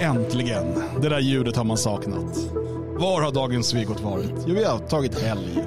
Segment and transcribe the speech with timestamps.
[0.00, 0.82] Äntligen.
[1.02, 2.38] Det där ljudet har man saknat.
[2.98, 4.32] Var har dagens Svegot varit?
[4.46, 5.64] Jo, vi har tagit helg.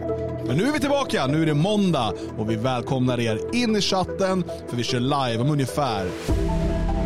[0.47, 1.27] Men nu är vi tillbaka.
[1.27, 5.37] Nu är det måndag och vi välkomnar er in i chatten för vi kör live
[5.43, 6.07] om ungefär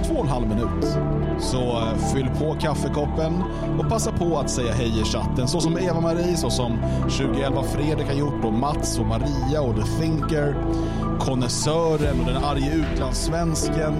[0.07, 0.97] två och en halv minut.
[1.39, 3.43] Så eh, fyll på kaffekoppen
[3.79, 5.47] och passa på att säga hej i chatten.
[5.47, 9.81] Så som Eva-Marie, så som 2011 Fredrik har gjort och Mats och Maria och The
[10.01, 10.55] Thinker.
[11.19, 13.93] Konnässören och den arge utlandssvensken.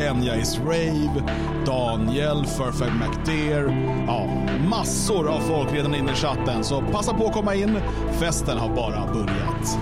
[0.00, 1.22] Enya is Rave,
[1.66, 3.68] Daniel, Furfag McDear.
[4.06, 4.28] Ja,
[4.68, 6.64] massor av folk redan inne i chatten.
[6.64, 7.78] Så passa på att komma in.
[8.18, 9.78] Festen har bara börjat.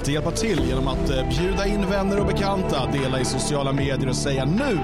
[0.00, 4.08] Alltid hjälpa till genom att eh, bjuda in vänner och bekanta, dela i sociala medier
[4.08, 4.78] och säga nu,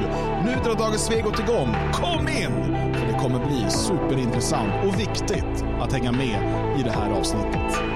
[0.45, 2.75] nu drar Dagens Svegot igång, kom in!
[2.95, 7.96] För det kommer bli superintressant och viktigt att hänga med i det här avsnittet.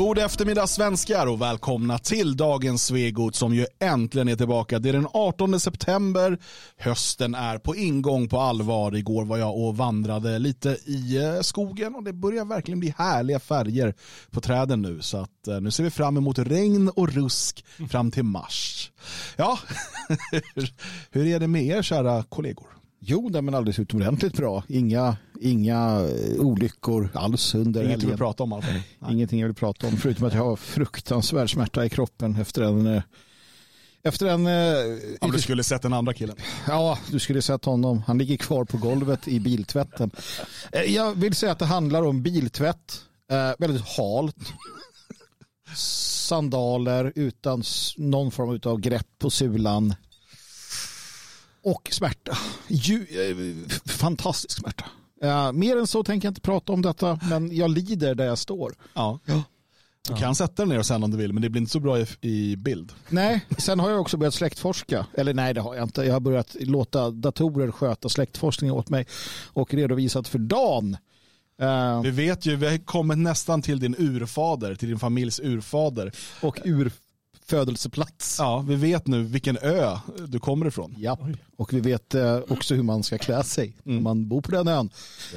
[0.00, 4.78] God eftermiddag svenskar och välkomna till dagens Svegot som ju äntligen är tillbaka.
[4.78, 6.38] Det är den 18 september.
[6.78, 8.96] Hösten är på ingång på allvar.
[8.96, 13.40] Igår var jag och vandrade lite i eh, skogen och det börjar verkligen bli härliga
[13.40, 13.94] färger
[14.30, 15.00] på träden nu.
[15.00, 18.90] Så att eh, nu ser vi fram emot regn och rusk fram till mars.
[19.36, 19.58] Ja,
[21.10, 22.79] hur är det med er kära kollegor?
[23.02, 24.62] Jo, det är alldeles utomordentligt bra.
[24.68, 28.12] Inga, inga eh, olyckor alls under Inget helgen.
[28.12, 28.62] att prata om.
[28.62, 28.82] Nej.
[29.12, 32.86] Ingenting jag vill prata om, förutom att jag har fruktansvärd smärta i kroppen efter en...
[32.86, 33.02] eh,
[34.02, 34.46] Efter en...
[34.46, 36.36] eh, Om du skulle sett den andra killen.
[36.68, 38.02] Ja, du skulle sett honom.
[38.06, 40.10] Han ligger kvar på golvet i biltvätten.
[40.72, 43.00] Eh, Jag vill säga att det handlar om biltvätt.
[43.32, 44.36] Eh, väldigt halt.
[45.76, 47.62] Sandaler utan
[47.96, 49.94] någon form av grepp på sulan.
[51.62, 52.38] Och smärta.
[52.68, 54.84] Ju, eh, fantastisk smärta.
[55.22, 58.38] Eh, mer än så tänker jag inte prata om detta, men jag lider där jag
[58.38, 58.74] står.
[58.94, 59.18] Ja.
[60.08, 61.98] Du kan sätta dig ner sen om du vill, men det blir inte så bra
[61.98, 62.92] i, i bild.
[63.08, 65.06] Nej, sen har jag också börjat släktforska.
[65.14, 66.02] Eller nej, det har jag inte.
[66.04, 69.06] Jag har börjat låta datorer sköta släktforskning åt mig
[69.52, 70.96] och redovisat för Dan.
[71.62, 76.12] Eh, Vi vet ju, vi har kommit nästan till din urfader, till din familjs urfader.
[76.40, 76.92] och ur
[77.50, 78.36] födelseplats.
[78.38, 79.96] Ja, vi vet nu vilken ö
[80.28, 80.94] du kommer ifrån.
[80.98, 81.18] Ja,
[81.56, 84.68] och vi vet eh, också hur man ska klä sig om man bor på den
[84.68, 84.90] ön.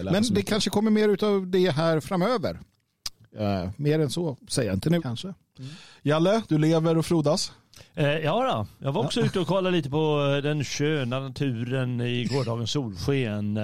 [0.03, 2.59] Men det kanske kommer mer av det här framöver.
[3.37, 5.01] Eh, mer än så säger jag inte nu.
[5.01, 5.33] Kanske.
[6.01, 7.51] Jalle, du lever och frodas.
[7.93, 8.85] Eh, ja, då.
[8.85, 13.55] jag var också ute och kollade lite på eh, den sköna naturen i gårdagens solsken.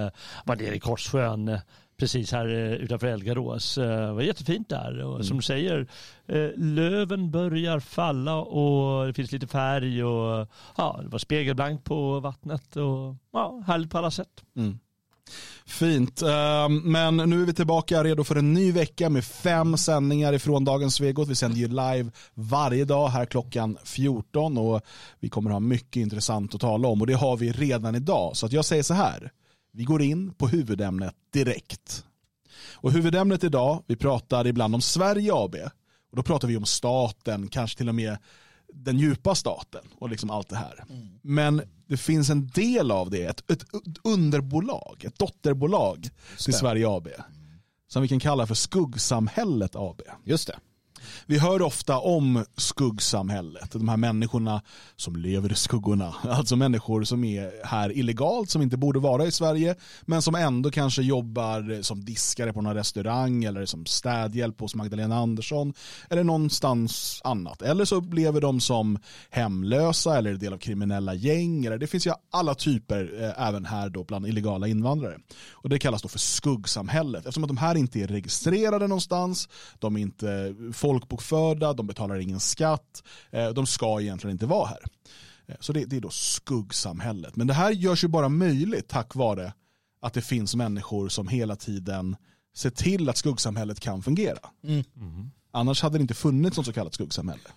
[0.44, 1.60] Var nere i Korssjön eh,
[2.00, 3.78] precis här eh, utanför Elgarås.
[3.78, 5.86] Eh, Det var jättefint där och som du säger,
[6.28, 12.20] eh, löven börjar falla och det finns lite färg och ja, det var spegelblankt på
[12.20, 14.44] vattnet och ja, härligt på alla sätt.
[15.66, 20.32] Fint, Ehm, men nu är vi tillbaka redo för en ny vecka med fem sändningar
[20.32, 21.28] ifrån Dagens Svegot.
[21.28, 24.80] Vi sänder ju live varje dag här klockan 14 och
[25.20, 28.36] vi kommer ha mycket intressant att tala om och det har vi redan idag.
[28.36, 29.30] Så att jag säger så här,
[29.72, 32.04] vi går in på huvudämnet direkt.
[32.72, 35.54] Och huvudämnet idag, vi pratar ibland om Sverige AB
[36.10, 38.18] och då pratar vi om staten, kanske till och med
[38.72, 40.84] den djupa staten och liksom allt det här.
[41.22, 43.64] Men det finns en del av det, ett, ett
[44.04, 46.58] underbolag, ett dotterbolag till det.
[46.58, 47.08] Sverige AB.
[47.88, 50.02] Som vi kan kalla för skuggsamhället AB.
[50.24, 50.58] Just det.
[51.26, 54.62] Vi hör ofta om skuggsamhället, de här människorna
[54.96, 56.14] som lever i skuggorna.
[56.40, 60.70] Alltså människor som är här illegalt, som inte borde vara i Sverige, men som ändå
[60.70, 65.74] kanske jobbar som diskare på någon restaurang eller som städhjälp hos Magdalena Andersson
[66.10, 67.62] eller någonstans annat.
[67.62, 68.98] Eller så lever de som
[69.30, 71.64] hemlösa eller del av kriminella gäng.
[71.64, 75.18] Eller det finns ju alla typer eh, även här då bland illegala invandrare.
[75.52, 79.48] Och det kallas då för skuggsamhället eftersom att de här inte är registrerade någonstans,
[79.78, 80.54] de är inte
[80.94, 84.78] folkbokförda, de betalar ingen skatt, eh, de ska egentligen inte vara här.
[85.46, 87.36] Eh, Så det, det är då skuggsamhället.
[87.36, 89.52] Men det här görs ju bara möjligt tack vare
[90.02, 92.16] att det finns människor som hela tiden
[92.56, 94.38] ser till att skuggsamhället kan fungera.
[95.52, 97.48] Annars hade det inte funnits något så kallat skuggsamhälle.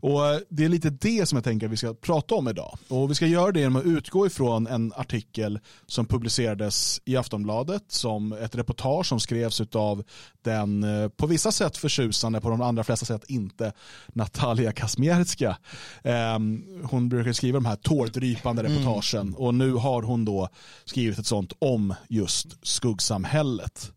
[0.00, 2.78] Och eh, Det är lite det som jag tänker att vi ska prata om idag.
[2.88, 7.84] Och Vi ska göra det genom att utgå ifrån en artikel som publicerades i Aftonbladet
[7.88, 10.04] som ett reportage som skrevs av
[10.42, 13.72] den eh, på vissa sätt förtjusande, på de andra flesta sätt inte,
[14.08, 15.56] Natalia Kazmierska.
[16.04, 20.48] Ehm, Hon brukar skriva de här tårdrypande reportagen och nu har hon då
[20.84, 23.92] skrivit ett sånt om just skuggsamhället.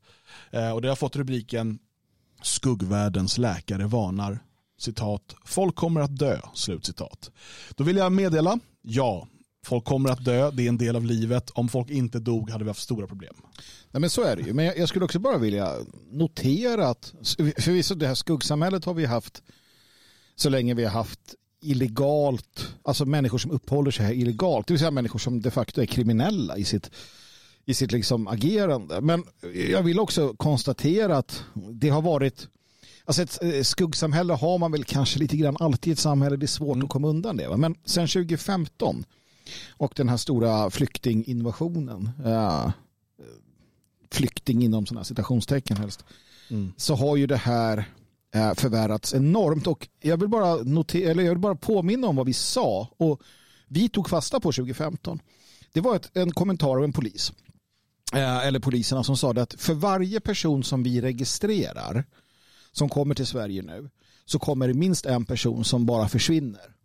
[0.51, 1.79] Eh, Och Det har fått rubriken
[2.41, 4.39] Skuggvärldens läkare varnar
[4.81, 7.31] citat, folk kommer att dö, slutcitat.
[7.75, 9.27] Då vill jag meddela, ja,
[9.65, 11.49] folk kommer att dö, det är en del av livet.
[11.49, 13.33] Om folk inte dog hade vi haft stora problem.
[13.91, 14.53] Nej, men så är det ju.
[14.53, 15.75] Men jag, jag skulle också bara vilja
[16.11, 17.13] notera att
[17.57, 19.43] förvisso det här skuggsamhället har vi haft
[20.35, 24.79] så länge vi har haft illegalt, alltså människor som uppehåller sig här illegalt, det vill
[24.79, 26.91] säga människor som de facto är kriminella i sitt,
[27.65, 29.01] i sitt liksom agerande.
[29.01, 29.23] Men
[29.69, 32.47] jag vill också konstatera att det har varit
[33.09, 36.37] Alltså ett eh, skuggsamhälle har man väl kanske lite grann alltid i ett samhälle.
[36.37, 37.47] Det är svårt att komma undan det.
[37.47, 37.57] va?
[37.57, 39.05] Men sen 2015
[39.69, 42.71] och den här stora flyktinginvasionen, äh,
[44.11, 46.05] flykting inom sådana citationstecken helst,
[46.77, 47.85] så har ju det här
[48.35, 49.67] äh, förvärrats enormt.
[49.67, 53.21] Och jag vill, bara notera, eller jag vill bara påminna om vad vi sa och
[53.67, 55.19] vi tog fasta på 2015.
[55.73, 57.33] Det var ett, en kommentar av en polis,
[58.13, 62.05] eller poliserna som sa det att för varje person som vi registrerar
[62.79, 63.89] som kommer till Sverige nu
[64.25, 66.75] så kommer det minst en person som bara försvinner.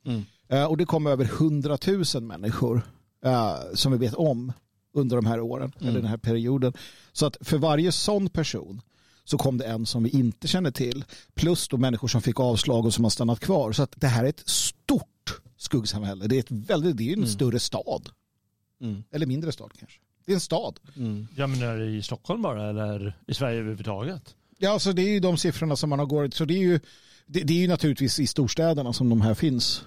[0.48, 1.78] Eh, och det kommer över 100
[2.14, 2.82] 000 människor
[3.24, 4.52] eh, som vi vet om
[4.94, 6.72] under de här åren, eller den här perioden.
[7.12, 8.80] Så att för varje sån person
[9.24, 11.04] så kom det en som vi inte känner till.
[11.34, 13.72] Plus då människor som fick avslag och som har stannat kvar.
[13.72, 16.26] Så att det här är ett stort skuggsamhälle.
[16.26, 18.08] Det är, ett väldigt, det är en större stad.
[19.10, 19.98] Eller mindre stad kanske.
[20.26, 20.80] Det är en stad.
[21.36, 24.34] Ja men är det i Stockholm bara eller i Sverige överhuvudtaget?
[24.64, 26.34] Ja, alltså det är ju de siffrorna som man har gått.
[26.34, 26.80] Så det är ju,
[27.26, 29.84] det, det är ju naturligtvis i storstäderna som de här finns.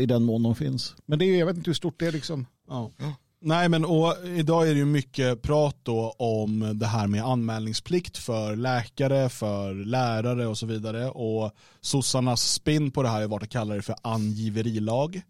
[0.00, 0.94] I den mån de finns.
[1.06, 2.46] Men det är, ju- jag vet inte hur stort det är liksom.
[2.68, 2.90] Ja.
[3.42, 8.16] Nej, men och idag är det ju mycket prat då om det här med anmälningsplikt
[8.16, 11.10] för läkare, för lärare och så vidare.
[11.10, 15.22] Och sossarnas spin på det här är varit att kalla det för angiverilag.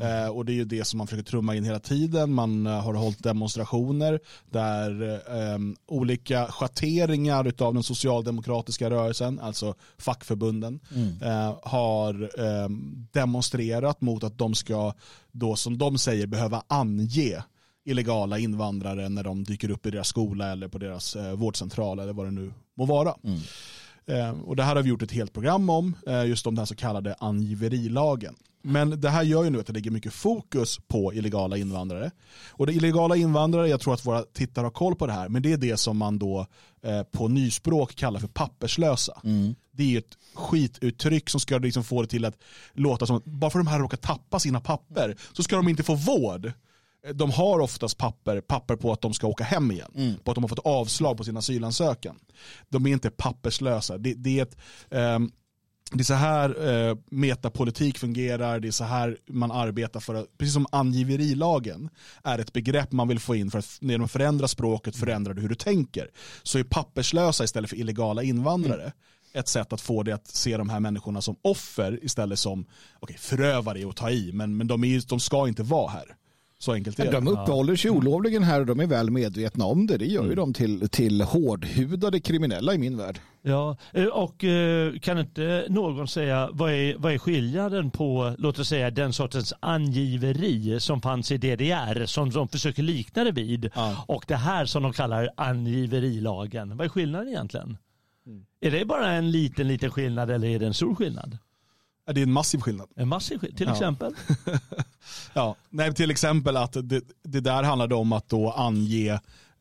[0.00, 2.32] Eh, och det är ju det som man försöker trumma in hela tiden.
[2.32, 4.20] Man eh, har hållit demonstrationer
[4.50, 10.80] där eh, olika schatteringar av den socialdemokratiska rörelsen, alltså fackförbunden,
[11.22, 12.68] eh, har eh,
[13.12, 14.92] demonstrerat mot att de ska,
[15.32, 17.42] då som de säger, behöva ange
[17.84, 22.12] illegala invandrare när de dyker upp i deras skola eller på deras eh, vårdcentral eller
[22.12, 23.14] vad det nu må vara.
[24.06, 26.66] Eh, och det här har vi gjort ett helt program om, eh, just om den
[26.66, 28.34] så kallade angiverilagen.
[28.64, 32.10] Men det här gör ju nu att det ligger mycket fokus på illegala invandrare.
[32.50, 35.42] Och det illegala invandrare, jag tror att våra tittare har koll på det här, men
[35.42, 36.46] det är det som man då
[36.82, 39.20] eh, på nyspråk kallar för papperslösa.
[39.72, 42.38] Det är ett skituttryck som ska liksom få det till att
[42.72, 45.68] låta som att bara för att de här råkar tappa sina papper så ska de
[45.68, 46.52] inte få vård
[47.14, 49.90] de har oftast papper, papper på att de ska åka hem igen.
[50.24, 52.18] På att de har fått avslag på sin asylansökan.
[52.68, 53.98] De är inte papperslösa.
[53.98, 54.56] Det, det är ett,
[54.90, 55.30] ehm,
[55.92, 60.38] det är så här eh, metapolitik fungerar, det är så här man arbetar för att,
[60.38, 61.90] precis som angiverilagen
[62.24, 65.42] är ett begrepp man vill få in för att när de förändrar språket förändrar du
[65.42, 66.10] hur du tänker.
[66.42, 68.92] Så är papperslösa istället för illegala invandrare
[69.32, 72.66] ett sätt att få det att se de här människorna som offer istället som,
[73.00, 76.16] okej förövare att ta i, men, men de, är, de ska inte vara här.
[76.62, 77.10] Så enkelt är det.
[77.10, 79.96] De uppehåller sig olovligen här och de är väl medvetna om det.
[79.96, 83.20] Det gör ju dem till, till hårdhudade kriminella i min värld.
[83.42, 88.58] Ja, eh, och eh, kan inte någon säga vad är, vad är skillnaden på, låt
[88.58, 93.70] oss säga den sortens angiveri som fanns i DDR som de försöker likna det vid
[93.74, 94.04] Ja.
[94.08, 96.76] och det här som de kallar angiverilagen.
[96.76, 97.78] Vad är skillnaden egentligen?
[98.60, 101.38] Är det bara en liten, liten skillnad eller är det en stor skillnad?
[102.06, 102.88] Det är en massiv skillnad.
[102.96, 103.72] En massiv skillnad, till Ja.
[103.72, 104.14] exempel?
[105.32, 109.12] Ja, nej, till exempel att det, det där handlade om att då ange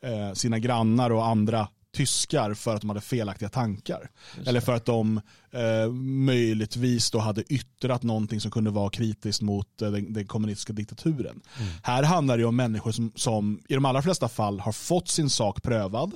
[0.04, 4.10] eh, sina grannar och andra tyskar för att de hade felaktiga tankar.
[4.46, 5.22] Eller för att de
[5.52, 5.92] eh,
[6.26, 11.42] möjligtvis då hade yttrat någonting som kunde vara kritiskt mot eh, den, den, kommunistiska diktaturen.
[11.60, 11.72] Mm.
[11.84, 15.30] Här handlar det om människor som, som i de allra flesta fall har fått sin
[15.30, 16.12] sak prövad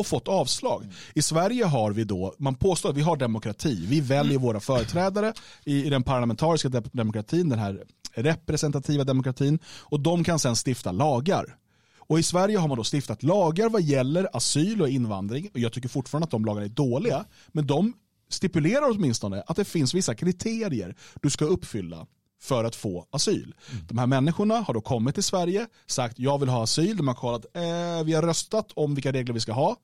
[0.00, 0.82] och fått avslag.
[0.82, 0.94] Mm.
[1.14, 3.86] I Sverige har vi då, man påstår att vi har demokrati.
[3.88, 4.42] Vi väljer mm.
[4.42, 5.32] våra företrädare
[5.64, 11.56] i, i den parlamentariska demokratin, den här representativa demokratin och de kan sedan stifta lagar.
[11.98, 15.48] Och i Sverige har man då stiftat lagar vad gäller asyl och invandring.
[15.54, 17.24] Och jag tycker fortfarande att de lagarna är dåliga.
[17.48, 17.92] Men de
[18.28, 22.06] stipulerar åtminstone att det finns vissa kriterier du ska uppfylla
[22.40, 23.54] för att få asyl.
[23.72, 23.86] Mm.
[23.86, 27.14] De här människorna har då kommit till Sverige, sagt jag vill ha asyl, de har
[27.14, 29.76] kollat, eh, vi har röstat om vilka regler vi ska ha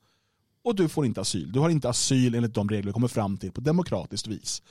[0.63, 1.51] och du får inte asyl.
[1.51, 4.61] Du har inte asyl enligt de regler vi kommer fram till på demokratiskt vis.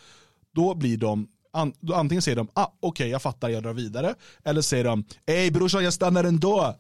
[0.55, 3.73] Då blir de an, då antingen säger de, ah, okej okay, jag fattar, jag drar
[3.73, 4.15] vidare.
[4.45, 6.75] Eller säger de, ej brorsan jag stannar ändå.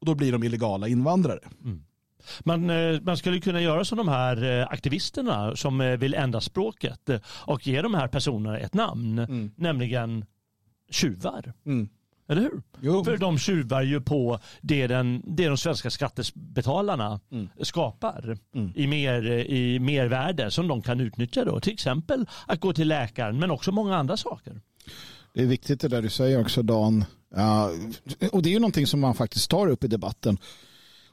[0.00, 1.40] Och då blir de illegala invandrare.
[1.64, 1.82] Mm.
[2.44, 6.40] Man, eh, man skulle kunna göra som de här eh, aktivisterna som eh, vill ändra
[6.40, 9.50] språket och ge de här personerna ett namn, mm.
[9.56, 10.24] nämligen
[10.90, 11.52] tjuvar.
[11.66, 11.88] Mm.
[12.28, 12.62] Eller hur?
[12.80, 13.04] Jo.
[13.04, 17.48] För de tjuvar ju på det, den, det de svenska skattebetalarna mm.
[17.62, 18.72] skapar mm.
[18.74, 21.60] i, mer, i mervärde som de kan utnyttja då.
[21.60, 24.60] Till exempel att gå till läkaren men också många andra saker.
[25.34, 27.04] Det är viktigt det där du säger också Dan.
[27.34, 27.70] Ja,
[28.32, 30.38] och det är ju någonting som man faktiskt tar upp i debatten.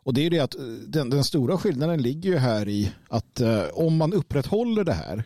[0.04, 0.56] Och det är det att
[0.88, 5.24] den, den stora skillnaden ligger ju här i att eh, om man upprätthåller det här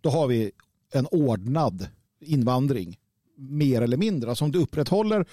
[0.00, 0.50] då har vi
[0.92, 1.86] en ordnad
[2.20, 2.96] invandring
[3.50, 4.30] mer eller mindre.
[4.30, 5.24] Alltså om du upprätthåller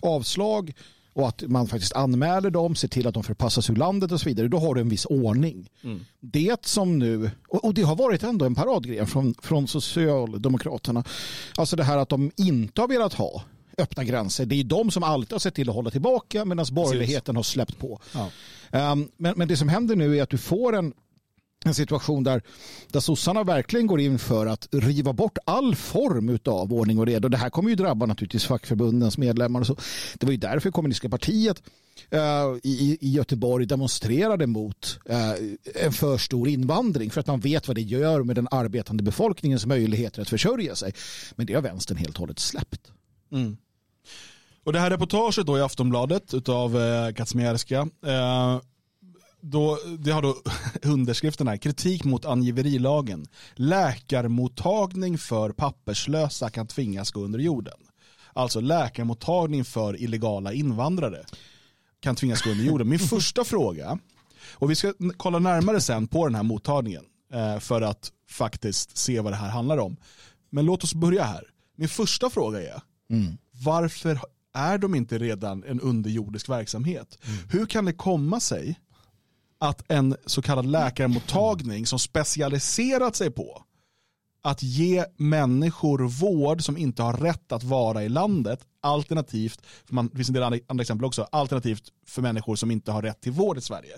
[0.00, 0.72] avslag
[1.12, 4.28] och att man faktiskt anmäler dem, ser till att de förpassas ur landet och så
[4.28, 5.70] vidare, då har du en viss ordning.
[5.84, 6.04] Mm.
[6.20, 11.04] Det som nu, och det har varit ändå en paradgren från, från Socialdemokraterna,
[11.56, 13.42] alltså det här att de inte har velat ha
[13.78, 14.46] öppna gränser.
[14.46, 17.78] Det är de som alltid har sett till att hålla tillbaka medan borgerligheten har släppt
[17.78, 18.00] på.
[18.12, 18.92] Ja.
[18.92, 20.92] Um, men, men det som händer nu är att du får en
[21.66, 22.42] en situation där,
[22.92, 27.28] där sossarna verkligen går in för att riva bort all form av ordning och reda.
[27.28, 29.60] Det här kommer ju drabba naturligtvis fackförbundens medlemmar.
[29.60, 29.76] Och så.
[30.14, 31.62] Det var ju därför kommunistiska partiet
[32.14, 37.68] uh, i, i Göteborg demonstrerade mot uh, en för stor invandring för att man vet
[37.68, 40.92] vad det gör med den arbetande befolkningens möjligheter att försörja sig.
[41.34, 42.92] Men det har vänstern helt och hållet släppt.
[43.32, 43.56] Mm.
[44.64, 48.60] Och det här reportaget då i Aftonbladet av eh, Kacmierska eh,
[49.50, 50.36] då, det har då
[50.82, 53.26] underskriften här, kritik mot angiverilagen.
[53.54, 57.78] Läkarmottagning för papperslösa kan tvingas gå under jorden.
[58.32, 61.24] Alltså läkarmottagning för illegala invandrare
[62.00, 62.88] kan tvingas gå under jorden.
[62.88, 63.98] Min första fråga,
[64.52, 69.20] och vi ska kolla närmare sen på den här mottagningen eh, för att faktiskt se
[69.20, 69.96] vad det här handlar om.
[70.50, 71.44] Men låt oss börja här.
[71.76, 73.38] Min första fråga är, mm.
[73.50, 74.20] varför
[74.54, 77.18] är de inte redan en underjordisk verksamhet?
[77.22, 77.38] Mm.
[77.50, 78.80] Hur kan det komma sig
[79.58, 83.62] att en så kallad läkarmottagning som specialiserat sig på
[84.42, 90.08] att ge människor vård som inte har rätt att vara i landet, alternativt, för man,
[90.08, 93.32] det finns en del andra exempel också, alternativt för människor som inte har rätt till
[93.32, 93.96] vård i Sverige.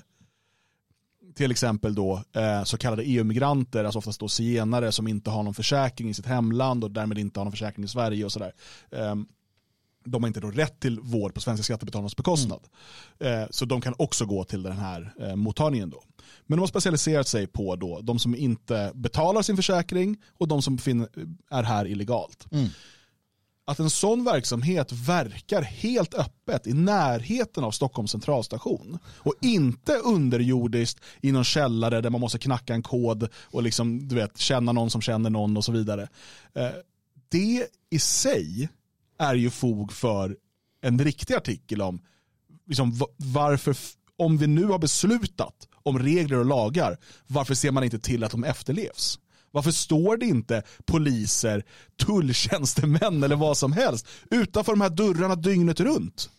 [1.34, 5.54] Till exempel då eh, så kallade EU-migranter, alltså oftast då zigenare som inte har någon
[5.54, 8.52] försäkring i sitt hemland och därmed inte har någon försäkring i Sverige och sådär.
[8.90, 9.14] Eh,
[10.10, 12.60] de har inte då rätt till vård på svenska skattebetalarnas bekostnad.
[13.18, 13.42] Mm.
[13.42, 16.02] Eh, så de kan också gå till den här eh, mottagningen då.
[16.46, 20.62] Men de har specialiserat sig på då de som inte betalar sin försäkring och de
[20.62, 20.78] som
[21.50, 22.46] är här illegalt.
[22.52, 22.68] Mm.
[23.68, 31.00] Att en sån verksamhet verkar helt öppet i närheten av Stockholms centralstation och inte underjordiskt
[31.20, 34.90] i någon källare där man måste knacka en kod och liksom, du vet, känna någon
[34.90, 36.08] som känner någon och så vidare.
[36.54, 36.70] Eh,
[37.28, 38.68] det i sig
[39.18, 40.36] är ju fog för
[40.82, 42.00] en riktig artikel om
[42.66, 43.76] liksom, varför,
[44.16, 48.30] om vi nu har beslutat om regler och lagar, varför ser man inte till att
[48.30, 49.18] de efterlevs?
[49.50, 51.64] Varför står det inte poliser,
[52.06, 56.30] tulltjänstemän eller vad som helst utanför de här dörrarna dygnet runt?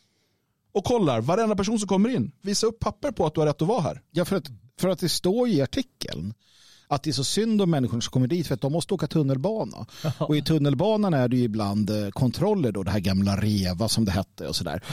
[0.72, 3.62] Och kollar, varenda person som kommer in, visa upp papper på att du har rätt
[3.62, 4.02] att vara här.
[4.12, 4.46] Ja, för att,
[4.80, 6.34] för att det står i artikeln
[6.90, 9.08] att det är så synd om människor som kommer dit för att de måste åka
[9.08, 9.86] tunnelbana.
[10.18, 14.06] Och i tunnelbanan är det ju ibland eh, kontroller då, det här gamla REVA som
[14.06, 14.84] det hette och sådär.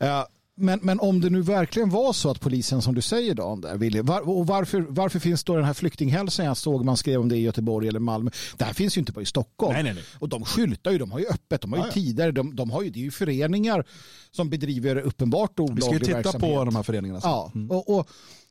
[0.00, 0.24] Eh,
[0.58, 3.76] men, men om det nu verkligen var så att polisen som du säger Dan där
[3.76, 7.28] ville, var, och varför, varför finns då den här flyktinghälsan jag såg man skrev om
[7.28, 8.30] det i Göteborg eller Malmö.
[8.56, 9.72] Det här finns ju inte bara i Stockholm.
[9.72, 10.04] Nej, nej, nej.
[10.18, 12.70] Och de skyltar ju, de har ju öppet, de har ju ja, tider, de, de,
[12.70, 13.84] har ju, det är ju föreningar
[14.30, 16.02] som bedriver uppenbart olaglig verksamhet.
[16.02, 17.20] Vi ska ju titta på de här föreningarna.
[17.22, 18.08] Ja, och, och,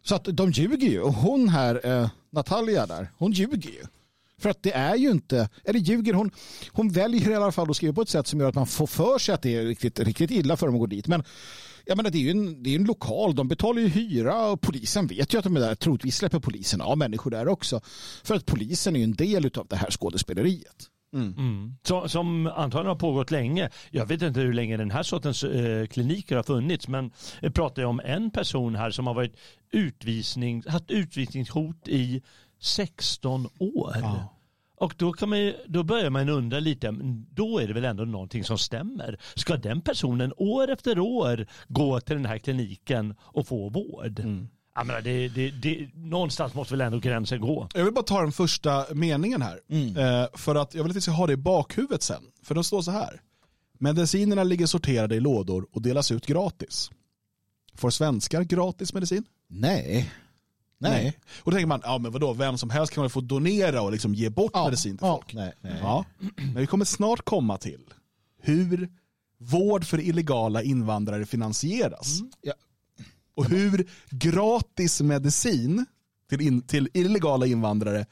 [0.08, 1.02] så att de ljuger ju.
[1.02, 3.84] Och hon här, eh, Natalia där, hon ljuger ju.
[4.38, 6.32] För att det är ju inte, eller ljuger hon,
[6.72, 8.88] hon väljer i alla fall att skriva på ett sätt som gör att man får
[8.88, 11.08] för sig att det är riktigt, riktigt illa för dem att gå dit.
[11.08, 11.24] Men
[11.86, 14.62] jag menar, det är ju en, det är en lokal, de betalar ju hyra och
[14.62, 15.76] polisen vet ju att de är där.
[15.76, 17.82] Troligtvis släpper polisen av människor där också.
[18.24, 20.90] För att polisen är ju en del av det här skådespeleriet.
[21.16, 21.76] Mm.
[21.84, 23.70] Som, som antagligen har pågått länge.
[23.92, 27.84] Jag vet inte hur länge den här sortens eh, kliniker har funnits men jag pratar
[27.84, 29.36] om en person här som har varit
[29.72, 32.22] utvisning, haft utvisningshot i
[32.60, 33.96] 16 år.
[34.02, 34.32] Ja.
[34.78, 36.96] Och då, kan man, ju- då börjar man undra lite,
[37.32, 39.18] då är det väl ändå någonting som stämmer.
[39.36, 44.20] Ska den personen år efter år gå till den här kliniken och få vård?
[44.76, 47.68] Jag menar, det, det, det, någonstans måste väl ändå gränsen gå.
[47.74, 49.60] Jag vill bara ta den första meningen här.
[49.70, 52.24] Eh, för att jag vill att vi ska ha det i bakhuvudet sen.
[52.44, 53.22] För den står så här.
[53.80, 56.92] Medicinerna ligger sorterade i lådor och delas ut gratis.
[57.74, 59.24] Får svenskar gratis medicin?
[59.48, 60.12] Nej.
[60.78, 61.18] Nej.
[61.40, 63.92] Och då tänker man, ja men vadå, vem som helst kan väl få donera och
[63.92, 65.34] liksom ge bort Ja, medicin till ja, folk.
[65.34, 65.78] nej, nej.
[65.82, 66.06] Ja.
[66.36, 67.82] Men vi kommer snart komma till
[68.42, 68.90] hur
[69.38, 72.20] vård för illegala invandrare finansieras.
[72.42, 72.54] Ja.
[73.36, 75.86] Och hur gratis medicin
[76.30, 78.06] till, in, till illegala invandrare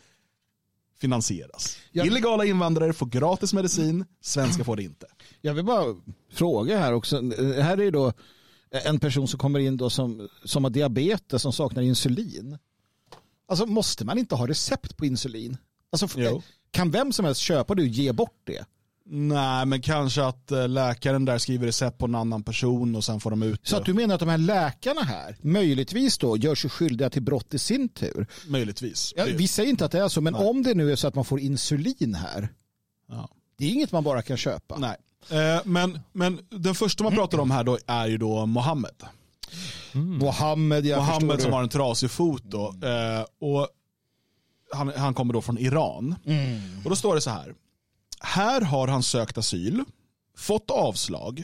[1.00, 1.78] finansieras.
[1.92, 2.06] Ja.
[2.06, 5.06] Illegala invandrare får gratis medicin, svenskar får det inte.
[5.42, 5.96] Jag vill bara
[6.32, 7.22] fråga här också.
[7.62, 8.14] Här är ju då
[8.72, 12.58] en person som kommer in då som, som har diabetes som saknar insulin.
[13.48, 15.58] Alltså måste man inte ha recept på insulin?
[15.92, 16.42] Alltså, Jo.
[16.72, 18.66] kan vem som helst köpa det och ge bort det?
[19.06, 23.20] Nej, men kanske att eh, läkaren där skriver recept på en annan person och sen
[23.20, 26.56] får de ut Så att du menar att de här läkarna här möjligtvis då gör
[26.56, 28.28] sig skyldiga till brott i sin tur?
[28.48, 29.14] möjligtvis.
[29.18, 30.46] Ja, Det- vi säger inte att det är så, men Nej.
[30.50, 32.50] om det nu är så att man får insulin här,
[33.10, 33.30] ja.
[33.58, 34.78] det är inget man bara kan köpa.
[34.78, 34.96] Nej.
[35.30, 38.96] Eh, men, men den första man pratar om här då är ju då Mohammed.
[39.94, 41.56] Mohammed, jag Mohammed som det.
[41.58, 42.68] har en trasig fot då.
[42.68, 43.68] Eh, och
[44.74, 46.16] han, han kommer då från Iran.
[46.84, 47.54] Och då står det så här.
[48.24, 49.84] Här har han sökt asyl,
[50.38, 51.44] fått avslag,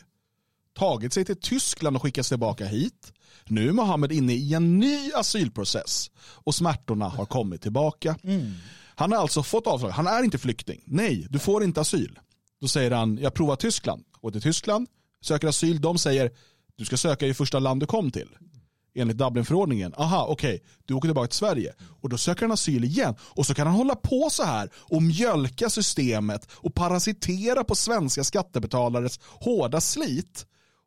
[0.73, 3.13] tagit sig till Tyskland och skickats tillbaka hit.
[3.45, 8.17] Nu är Mohammed inne i en ny asylprocess och smärtorna har kommit tillbaka.
[8.95, 9.89] Han har alltså fått avslag.
[9.89, 10.81] Han är inte flykting.
[10.85, 12.19] Nej, du får inte asyl.
[12.61, 14.03] Då säger han, jag provar Tyskland.
[14.21, 14.87] Går till Tyskland,
[15.21, 15.81] söker asyl.
[15.81, 16.31] De säger,
[16.75, 18.29] du ska söka i första land du kom till.
[18.99, 19.93] Enligt Dublinförordningen.
[19.97, 21.73] Aha, okej, du åker tillbaka till Sverige.
[22.01, 23.15] Och då söker han asyl igen.
[23.21, 28.23] Och så kan han hålla på så här och mjölka systemet och parasitera på svenska
[28.23, 30.45] skattebetalares hårda slit.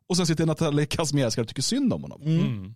[0.09, 2.75] Och sen sitter Natalia Kazmierska och tycker synd om honom.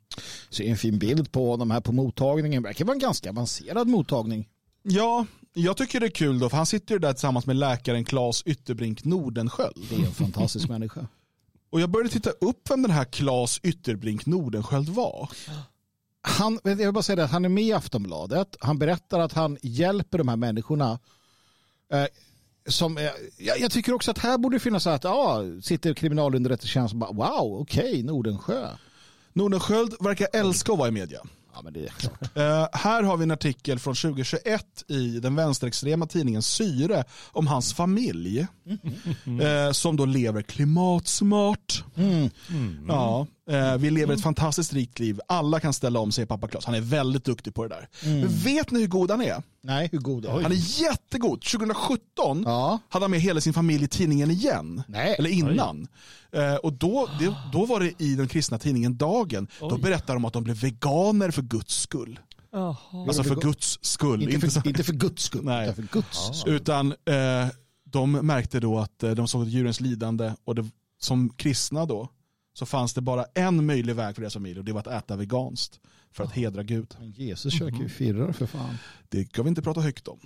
[0.50, 2.64] Så en fin bild på honom här på mottagningen.
[2.64, 4.48] Det verkar vara en ganska avancerad mottagning.
[4.84, 8.06] Ja, jag tycker det är kul då, för han sitter ju där tillsammans med läkaren
[8.06, 9.86] Claes Ytterbrink Nordenskjöld.
[9.90, 11.08] Det är en fantastisk människa.
[11.70, 15.30] Och jag började titta upp vem den här Claes Ytterbrink Nordenskjöld var.
[16.22, 18.56] Han, jag vill bara säga det, han är med i Aftonbladet.
[18.60, 21.00] Han berättar att han hjälper de här människorna.
[21.92, 22.06] Eh,
[22.68, 23.04] som, eh,
[23.38, 27.30] jag, jag tycker också att här borde finnas så att ja, sitter kriminalunderrättelsetjänsten och bara
[27.30, 28.70] wow, okej, Nordensjö.
[29.34, 31.22] Nordenskjöld verkar älska att vara i media.
[31.58, 32.14] Ja, men det är klart.
[32.38, 37.74] Eh, här har vi en artikel från 2021 i den vänsterextrema tidningen Syre om hans
[37.74, 38.48] familj.
[39.42, 41.84] Eh, som då lever klimatsmart.
[42.88, 43.28] Ja, eh,
[43.80, 45.20] vi lever ett fantastiskt rikt liv.
[45.28, 46.66] Alla kan ställa om, säger pappa Klas.
[46.66, 47.88] Han är väldigt duktig på det där.
[48.04, 49.44] Men vet ni hur god han är?
[49.64, 51.42] Nej, hur god är Han är jättegod.
[51.42, 52.80] 2017 Ja.
[52.90, 54.84] hade han med hela sin familj i tidningen igen.
[54.88, 55.16] Nej.
[55.20, 55.88] Eller innan.
[56.32, 59.48] Eh, och då, det, då var det i den kristna tidningen Dagen.
[59.60, 59.82] Då Oj.
[59.82, 62.20] berättar de att de blev veganer för Guds skull.
[63.08, 64.30] Alltså för Guds skull.
[64.34, 65.64] Inte för, inte för Guds skull, Nej.
[65.64, 66.54] utan för Guds skull.
[66.54, 67.48] utan eh,
[67.84, 70.66] de märkte då att eh, de såg djurens lidande och det,
[71.00, 72.10] som kristna då
[72.58, 75.16] så fanns det bara en möjlig väg för deras familj och det var att äta
[75.16, 75.80] veganskt
[76.12, 76.96] för att hedra Gud.
[77.00, 78.78] Men Jesus käkar ju firrar för fan.
[79.10, 80.20] Det ska vi inte prata högt om.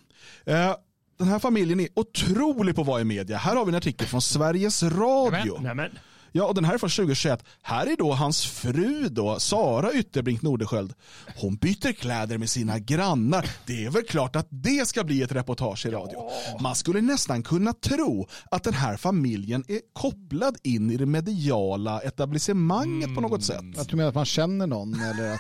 [0.46, 0.76] Eh,
[1.18, 3.38] den här familjen är otrolig på att vara i media.
[3.38, 5.60] Här har vi en artikel från Sveriges Radio.
[5.62, 5.92] Nej, men,
[6.32, 7.44] Ja, och den här är från 2021.
[7.62, 10.94] Här är då hans fru då, Sara Ytterbrink Nordenskjöld.
[11.36, 13.50] Hon byter kläder med sina grannar.
[13.66, 16.30] Det är väl klart att det ska bli ett reportage i radio.
[16.62, 22.00] Man skulle nästan kunna tro att den här familjen är kopplad in i det mediala
[22.00, 23.78] etablissemanget på något sätt.
[23.78, 25.40] Att du menar att man känner någon eller att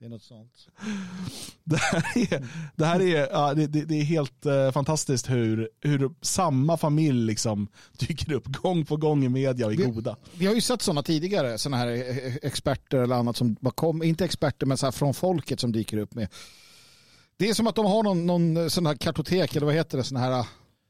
[0.00, 0.68] det är något sånt.
[1.64, 6.10] Det här är, det här är, ja, det, det, är helt eh, fantastiskt hur, hur
[6.20, 10.16] samma familj liksom dyker upp gång på gång i media och är Vi- goda.
[10.32, 14.02] Vi har ju sett sådana tidigare, sådana här eh, experter eller annat som bara kom,
[14.02, 16.28] inte experter men så här från folket som dyker upp med.
[17.36, 20.04] Det är som att de har någon, någon sån här kartotek eller vad heter det,
[20.04, 20.46] sån här uh,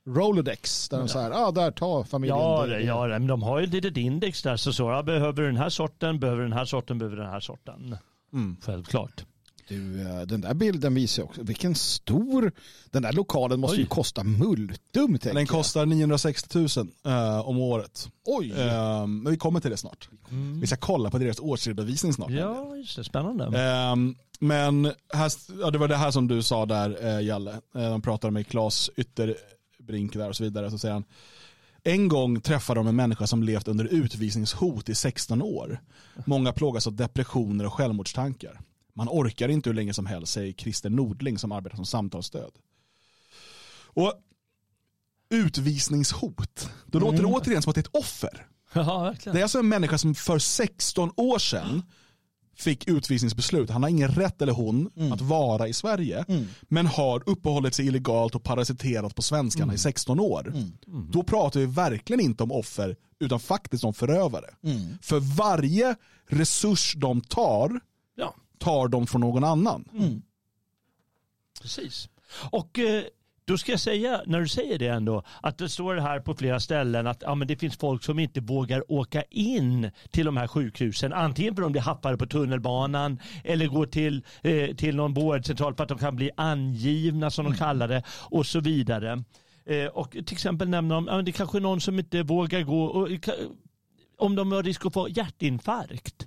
[0.08, 0.88] Rolodex.
[0.88, 2.38] Där de så här, ah, där tar familjen.
[2.38, 2.80] ja, det.
[2.80, 5.46] ja, det, men de har ju ett litet index där så så ja, behöver du
[5.46, 7.96] den här sorten, behöver du den här sorten, behöver du den här sorten.
[8.32, 8.56] Mm.
[8.60, 9.24] Självklart.
[9.68, 12.52] Du, eh, den där bilden visar också vilken stor,
[12.90, 13.88] den där lokalen måste ju Oj.
[13.88, 15.18] kosta multum.
[15.18, 18.08] tänker Den kostar 960 000 eh, om året.
[18.24, 18.52] Oj.
[18.52, 20.08] Eh, men vi kommer till det snart.
[20.30, 20.60] Mm.
[20.60, 22.30] Vi ska kolla på deras årsredovisning snart.
[22.30, 23.04] Ja, just det.
[23.04, 23.60] Spännande.
[23.60, 27.52] Ehm, men här, ja, det var det här som du sa där, eh, Jalle.
[27.74, 30.70] Eh, de pratade med Claes Ytterbrink där och så vidare.
[30.70, 31.04] Så säger han,
[31.82, 35.80] en gång träffade de en människa som levt under utvisningshot i 16 år.
[36.26, 38.60] Många plågas av depressioner och självmordstankar.
[38.94, 42.52] Man orkar inte hur länge som helst, säger Christer Nordling som arbetar som samtalsstöd.
[43.92, 44.14] Och
[45.30, 48.46] utvisningshot, då låter det återigen som att det är ett offer.
[48.72, 49.14] Ja.
[49.24, 51.82] Det är alltså en människa som för 16 år sedan
[52.60, 53.70] fick utvisningsbeslut.
[53.70, 56.24] Han har ingen rätt, eller hon, att vara i Sverige.
[56.62, 60.52] Men har uppehållit sig illegalt och parasiterat på svenskarna i 16 år.
[61.12, 64.50] Då pratar vi verkligen inte om offer, utan faktiskt om förövare.
[65.02, 65.96] För varje
[66.28, 67.80] resurs de tar,
[68.16, 69.84] Ja, tar de från någon annan.
[71.62, 72.08] precis.
[72.50, 73.02] Och eh,
[73.50, 76.60] då ska jag säga, när du säger det ändå, att det står här på flera
[76.60, 80.46] ställen att ja, men det finns folk som inte vågar åka in till de här
[80.46, 81.12] sjukhusen.
[81.12, 85.74] Antingen för att de blir happade på tunnelbanan eller går till, eh, till någon vårdcentral
[85.74, 89.24] för att de kan bli angivna som de kallar det och så vidare.
[89.66, 92.62] Eh, och till exempel nämner de, ja, det är kanske är någon som inte vågar
[92.62, 93.08] gå och,
[94.20, 96.26] om de har risk att få hjärtinfarkt.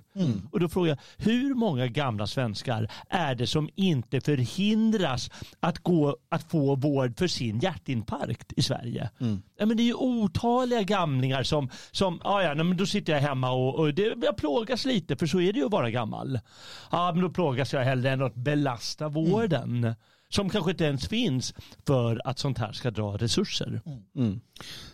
[0.52, 5.30] Och då frågar jag, hur många gamla svenskar är det som inte förhindras
[5.60, 9.10] att, gå, att få vård för sin hjärtinfarkt i Sverige?
[9.58, 13.20] Ja, men det är ju otaliga gamlingar som, som ja, ja, men då sitter jag
[13.20, 16.40] hemma och, och det, jag plågas lite, för så är det ju att vara gammal.
[16.92, 19.94] Ja, men då plågas jag hellre än att belasta vården.
[20.34, 21.54] Som kanske inte ens finns
[21.86, 23.80] för att sånt här ska dra resurser.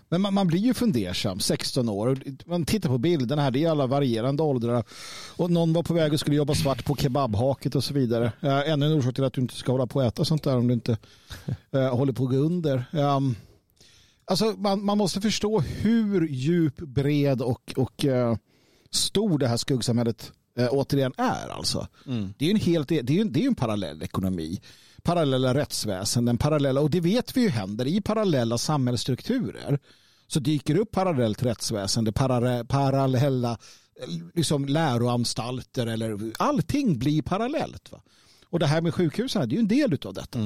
[0.09, 2.18] Men man, man blir ju fundersam, 16 år.
[2.46, 4.85] Man tittar på bilderna här, det är alla varierande åldrar.
[5.37, 8.33] Och någon var på väg och skulle jobba svart på kebabhaket och så vidare.
[8.44, 10.57] Uh, ännu en orsak till att du inte ska hålla på och äta sånt där
[10.57, 10.98] om du inte
[11.70, 12.85] eh, håller på att gå under.
[12.92, 13.37] Um,
[14.24, 18.37] alltså man, man måste förstå hur djup, bred och, och eh,
[18.90, 21.48] stor det här skuggsamhället eh, återigen är.
[21.48, 21.88] Alltså.
[22.38, 24.61] Det är ju en, helt, det är ju, det är ju en parallell ekonomi.
[25.02, 29.78] Parallella rättsväsenden, parallella, och det vet vi ju händer i parallella samhällsstrukturer.
[30.26, 33.58] Så dyker upp parallellt rättsväsende, para, parallella
[34.34, 37.92] liksom läroanstalter eller allting blir parallellt.
[37.92, 38.00] Va?
[38.46, 40.38] Och det här med sjukhusen, det är ju en del av detta.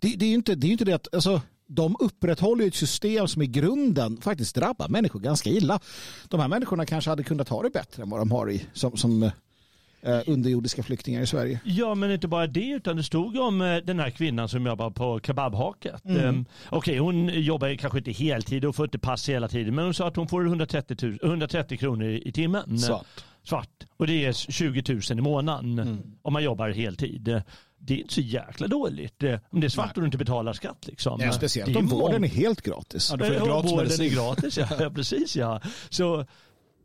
[0.00, 3.28] Det, det är ju inte, det är inte det att alltså, de upprätthåller ett system
[3.28, 5.80] som i grunden faktiskt drabbar människor ganska illa.
[6.28, 8.96] De här människorna kanske hade kunnat ha det bättre än vad de har i, som,
[8.96, 9.30] som
[10.06, 11.60] eh, underjordiska flyktingar i Sverige.
[11.64, 14.66] Ja, men inte bara det, utan det stod ju om eh, den här kvinnan som
[14.66, 16.04] jobbar på kebabhaket.
[16.04, 16.44] Mm.
[16.70, 20.08] Okej, hon jobbar kanske inte heltid och får inte pass hela tiden, men hon sa
[20.08, 22.78] att hon får 130, 000, 130 kronor i timmen.
[22.78, 23.24] Svart.
[23.44, 23.68] Svart.
[23.96, 27.42] Och det är 20 000 i månaden om man jobbar heltid.
[27.84, 29.22] Det är inte så jäkla dåligt.
[29.22, 30.86] eh, Om det är svart och du inte betalar skatt.
[30.86, 31.20] Liksom.
[31.20, 33.08] Ja, speciellt Det är om vården är helt gratis.
[33.10, 34.06] Ja, du får gratis vården medicin.
[34.06, 34.66] är gratis, ja.
[34.80, 34.90] ja.
[34.90, 35.60] Precis, ja.
[35.90, 36.26] Så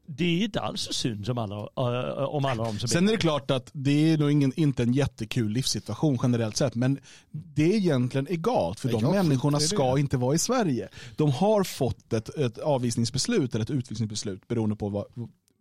[0.08, 3.12] det är inte alls så synd som alla, eh, om alla de som Sen är
[3.12, 6.76] det klart att det är nog ingen, inte en jättekul livssituation generellt sett.
[6.76, 7.00] Men
[7.32, 10.00] det är egentligen egalt för Ja, de människorna ska det.
[10.00, 10.90] inte vara i Sverige.
[11.16, 15.06] De har fått ett, ett avvisningsbeslut eller ett utvisningsbeslut beroende på vad,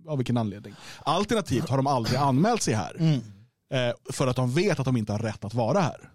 [0.08, 0.74] av vilken anledning.
[0.98, 2.96] Alternativt har de aldrig anmält sig här.
[2.98, 3.20] Mm.
[3.70, 6.10] Eh, för att de vet att de inte har rätt att vara här.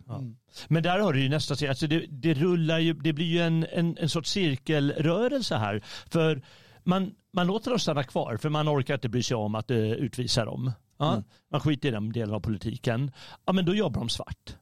[0.67, 1.69] Men där har du ju nästa steg.
[1.69, 5.83] Alltså det, det rullar ju, det blir ju en, en, en sorts cirkelrörelse här.
[6.09, 6.41] För
[6.83, 9.77] man, man låter dem stanna kvar för man orkar inte bry sig om att uh,
[9.77, 10.71] utvisa dem.
[10.97, 13.11] Ja, Man skiter i den delen av politiken.
[13.45, 14.55] Ja, men då jobbar de svart.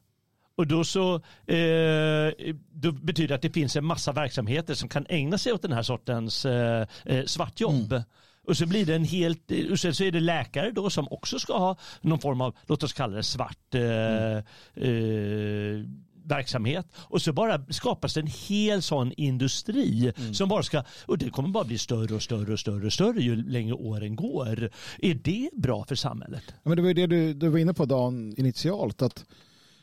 [0.56, 5.06] Och då så eh, då betyder det att det finns en massa verksamheter som kan
[5.10, 8.04] ägna sig åt den här sortens eh, eh, svartjobb.
[8.48, 11.40] Och så blir det en helt, och sen så är det läkare då som också
[11.40, 14.38] ska ha någon form av, låt oss kalla det svart eh,
[14.86, 15.86] eh,
[16.24, 16.86] verksamhet.
[16.96, 21.50] Och så bara skapas det en hel sån industri som bara ska, och det kommer
[21.50, 24.70] bara bli större och större och större och större ju längre åren går.
[24.98, 26.44] Är det bra för samhället?
[26.48, 29.02] Ja, men det var ju det du, du var inne på Dan initialt.
[29.02, 29.26] Att,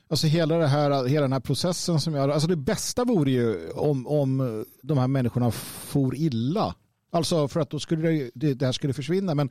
[0.09, 2.31] alltså hela, det här, hela den här processen som jag...
[2.31, 6.75] Alltså det bästa vore ju om, om de här människorna for illa.
[7.12, 9.35] Alltså för att då skulle det, det här skulle försvinna.
[9.35, 9.51] Men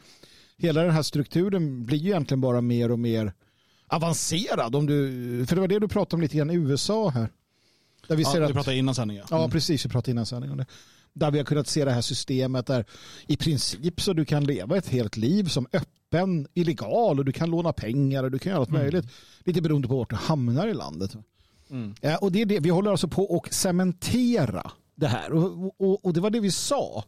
[0.58, 3.34] hela den här strukturen blir ju egentligen bara mer och mer
[3.88, 4.76] avancerad.
[4.76, 7.30] Om du, för det var det du pratade om lite grann i USA här.
[8.08, 9.26] Där vi ser Ja, att, du pratade innan sändningen.
[9.30, 9.86] Ja, precis.
[9.86, 10.66] Vi pratade innan sändningen.
[11.14, 12.86] Där vi har kunnat se det här systemet där
[13.28, 17.50] i princip så du kan leva ett helt liv som öppen, illegal och du kan
[17.50, 19.06] låna pengar och du kan göra allt möjligt.
[19.44, 21.16] Lite beroende på vart du hamnar i landet.
[22.02, 22.60] Ja, och det är det.
[22.60, 25.34] Vi håller alltså på att cementera det här.
[25.34, 27.04] Och, och, och det var det vi sa.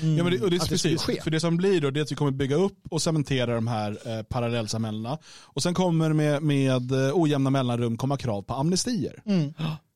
[0.00, 1.20] Ja, men det, och det är Att det precis, ske.
[1.22, 3.66] för det som blir då det är att vi kommer bygga upp och cementera de
[3.66, 5.18] här eh, parallellsamhällena.
[5.44, 9.22] Och sen kommer med, med eh, ojämna mellanrum komma krav på amnestier.
[9.26, 9.52] Mm.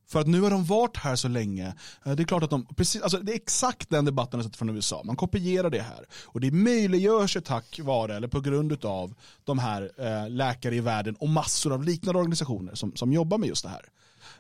[0.08, 1.74] För att nu har de varit här så länge.
[2.06, 4.56] Eh, Det är klart att de, precis, alltså det är exakt den debatten jag sett
[4.56, 5.02] från USA.
[5.04, 6.04] Man kopierar det här.
[6.24, 10.80] Och det möjliggörs ju tack vare, eller på grund av de här eh, läkare i
[10.80, 13.84] världen och massor av liknande organisationer som, som jobbar med just det här.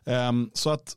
[0.04, 0.96] Ehm, så att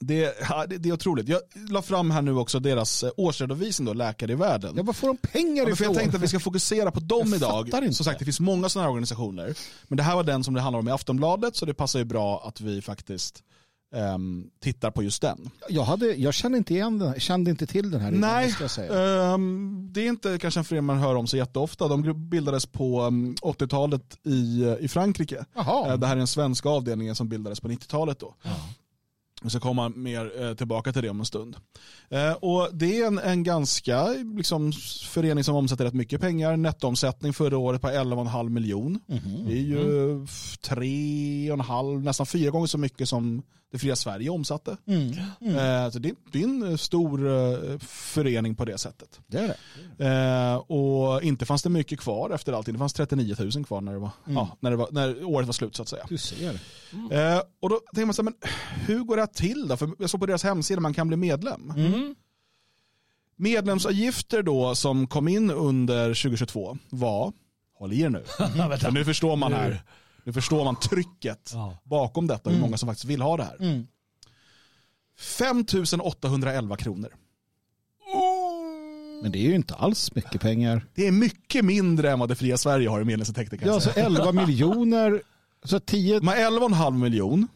[0.00, 1.28] det, ja, det, det är otroligt.
[1.28, 4.74] Jag la fram här nu också deras eh, årsredovisning då, Läkare i världen.
[4.76, 5.84] Ja, var får de pengar Ja, ifrån?
[5.86, 7.66] jag tänkte att vi ska fokusera på dem Jag idag.
[7.84, 7.92] inte.
[7.94, 9.54] Som sagt, det finns många sådana här organisationer.
[9.88, 12.04] Men det här var den som det handlar om i Aftonbladet, så det passar ju
[12.04, 13.42] bra att vi faktiskt
[13.94, 15.50] ehm, tittar på just den.
[15.68, 19.32] Jag, hade, jag kände inte igen den, kände inte till den här Nej, jag säga.
[19.34, 21.88] ehm, det är inte kanske en förening man hör om så jätteofta.
[21.88, 25.44] De bildades på ehm, 80-talet i, i Frankrike.
[25.54, 25.92] Jaha.
[25.92, 28.34] Eh, Det här är den svenska avdelningen som bildades på 90-talet då.
[29.42, 31.56] Vi ska komma mer eh, tillbaka till det om en stund.
[32.10, 34.72] Eh, och det är en, en ganska liksom,
[35.08, 36.56] förening som omsätter rätt mycket pengar.
[36.56, 39.00] Nettoomsättning förra året på 11,5 miljon.
[39.06, 39.44] Mhm.
[39.46, 43.78] Det är ju f- tre och en halv, nästan fyra gånger så mycket som det
[43.78, 44.76] fria Sverige omsatte.
[44.86, 45.12] Mm.
[45.40, 45.56] Mm.
[45.84, 49.20] Eh, så det, det är en stor eh, förening på det sättet.
[49.26, 49.56] Det är
[49.96, 50.06] det.
[50.06, 52.72] Eh, och inte fanns det mycket kvar efter allting.
[52.74, 54.36] Det fanns 39 000 kvar när, det var, Mm.
[54.36, 56.04] ja, när, det var, när året var slut så att säga.
[56.08, 56.60] Du ser.
[57.10, 58.34] Eh, och då tänker man så här, men
[58.86, 59.76] hur går det här till då?
[59.76, 61.70] För jag såg på deras hemsida man kan bli medlem.
[61.76, 62.14] Mm.
[63.36, 67.32] Medlemsavgifter då som kom in under 2022 var,
[67.78, 68.24] håll i er nu,
[68.80, 69.82] för nu förstår man här,
[70.28, 71.78] nu förstår man trycket Ja.
[71.84, 73.56] bakom detta, hur många som faktiskt vill ha det här.
[73.60, 73.86] Mm.
[75.18, 75.64] 5
[76.02, 77.08] 811 kronor.
[79.22, 80.86] Men det är ju inte alls mycket pengar.
[80.94, 84.06] Det är mycket mindre än vad det fria Sverige har i medlemsintäkter Ja, säga.
[84.06, 85.22] 11 miljoner,
[85.64, 86.18] så 10...
[86.20, 87.48] De har 11,5 miljon.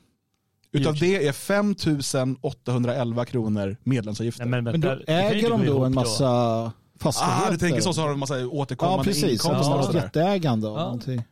[0.73, 4.45] Utav det är 5 811 kronor medlemsavgifter.
[4.45, 7.47] Nej, Men då vänta, äger de då en massa fastigheter?
[7.47, 9.25] ah, du tänker så, så har de en massa Ja, återkommande precis.
[9.25, 9.71] inkomster.
[9.71, 10.03] Ja, och sådär.
[10.03, 10.83] jätteägande av Ja.
[10.83, 11.23] någonting.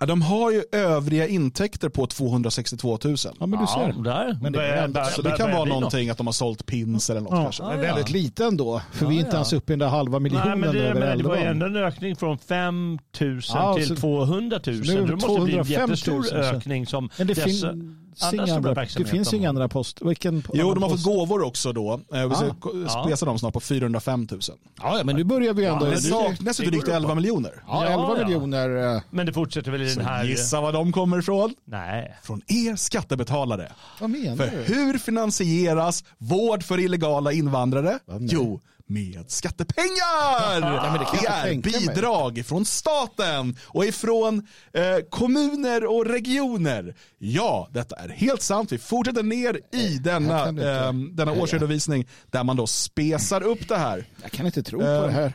[0.00, 3.16] Ja, de har ju övriga intäkter på 262 000.
[3.40, 3.80] Ja, men du ser.
[3.96, 4.38] Ja, där.
[4.42, 5.68] Men det är Börjar- ändå- börjar- Så det kan vara något.
[5.68, 7.42] någonting att de har sålt pins eller något Ja.
[7.42, 7.62] kanske.
[7.62, 7.84] Ja, Men ja.
[7.94, 9.34] väldigt lite ändå, för vi är inte ja.
[9.34, 11.42] ens uppe i den där halva miljonen Nej, men det, över men det var ju
[11.42, 11.66] 11.
[11.66, 14.84] ändå en ökning från 5 000 Ja, till så- 200 000.
[14.86, 17.72] så det måste bli en 205 000, jättestor ökning som Men det dessa
[18.20, 19.98] finns andra inga andra, det finns inga andra post.
[20.02, 22.00] Vilken Jo, de har fått gåvor också då.
[22.14, 22.54] Eh, Vi ska Ah.
[22.86, 23.04] Ja.
[23.04, 24.40] spesa dem snart på 405 000.
[24.82, 25.84] Ja, ja, men nu börjar vi ändå...
[25.84, 27.52] Det men du- saknas ju det drygt går 11 miljoner.
[27.66, 28.24] ja, Ja, 11 ja.
[28.26, 28.94] miljoner.
[28.96, 30.24] eh, Men det fortsätter väl i den här...
[30.24, 31.54] gissa var de kommer ifrån?
[31.64, 32.16] Nej.
[32.22, 33.72] Från er skattebetalare.
[34.00, 34.74] Vad menar För du?
[34.74, 37.98] hur finansieras vård för illegala invandrare?
[38.06, 38.14] Ja.
[38.20, 40.60] Jo, med skattepengar!
[40.60, 41.86] men det det är tänka mig.
[41.86, 46.94] bidrag från staten och ifrån eh, kommuner och regioner.
[47.18, 48.72] Ja, detta är helt sant.
[48.72, 54.06] Vi fortsätter ner i denna, eh, denna årsredovisning där man då spesar upp det här.
[54.22, 55.32] Jag kan inte tro på Eh, det här.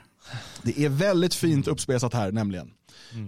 [0.62, 2.72] Det är väldigt fint uppspesat här nämligen.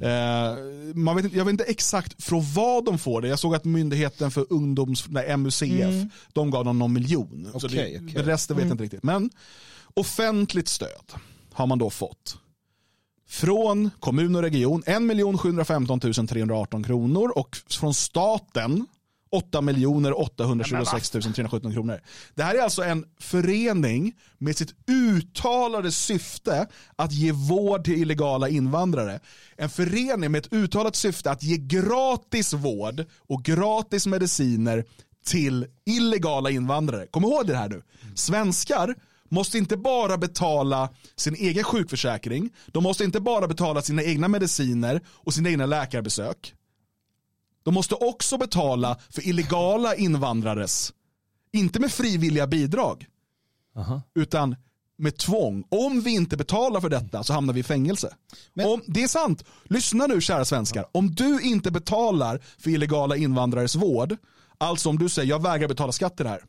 [0.01, 0.55] Eh,
[0.95, 3.27] man vet jag vet inte exakt från vad de får det.
[3.27, 7.49] Jag såg att myndigheten för ungdoms, nej, MUCF, de gav dem någon miljon.
[7.53, 8.23] Okej, det, okej.
[8.23, 9.03] Resten vet jag inte riktigt.
[9.03, 9.29] Men
[9.95, 11.13] offentligt stöd
[11.53, 12.37] har man då fått.
[13.27, 18.85] Från kommun och region 1 715 318 kronor och från staten
[19.31, 19.59] 8
[20.15, 22.01] 826 317 kronor.
[22.35, 28.49] Det här är alltså en förening med sitt uttalade syfte att ge vård till illegala
[28.49, 29.19] invandrare.
[29.57, 34.85] En förening med ett uttalat syfte att ge gratis vård och gratis mediciner
[35.25, 37.07] till illegala invandrare.
[37.07, 37.81] Kom ihåg det här nu.
[38.15, 38.95] Svenskar
[39.29, 45.01] måste inte bara betala sin egen sjukförsäkring, de måste inte bara betala sina egna mediciner
[45.07, 46.53] och sina egna läkarbesök.
[47.63, 50.93] De måste också betala för illegala invandrares,
[51.53, 53.05] inte med frivilliga bidrag,
[53.75, 54.01] Aha.
[54.15, 54.55] utan
[54.97, 55.63] med tvång.
[55.69, 58.15] Om vi inte betalar för detta så hamnar vi i fängelse.
[58.53, 59.43] Men- Om, det är sant.
[59.63, 60.85] Lyssna nu kära svenskar.
[60.91, 64.17] Om du inte betalar för illegala invandrares vård,
[64.57, 66.43] alltså om du säger jag vägrar betala skatt till det här,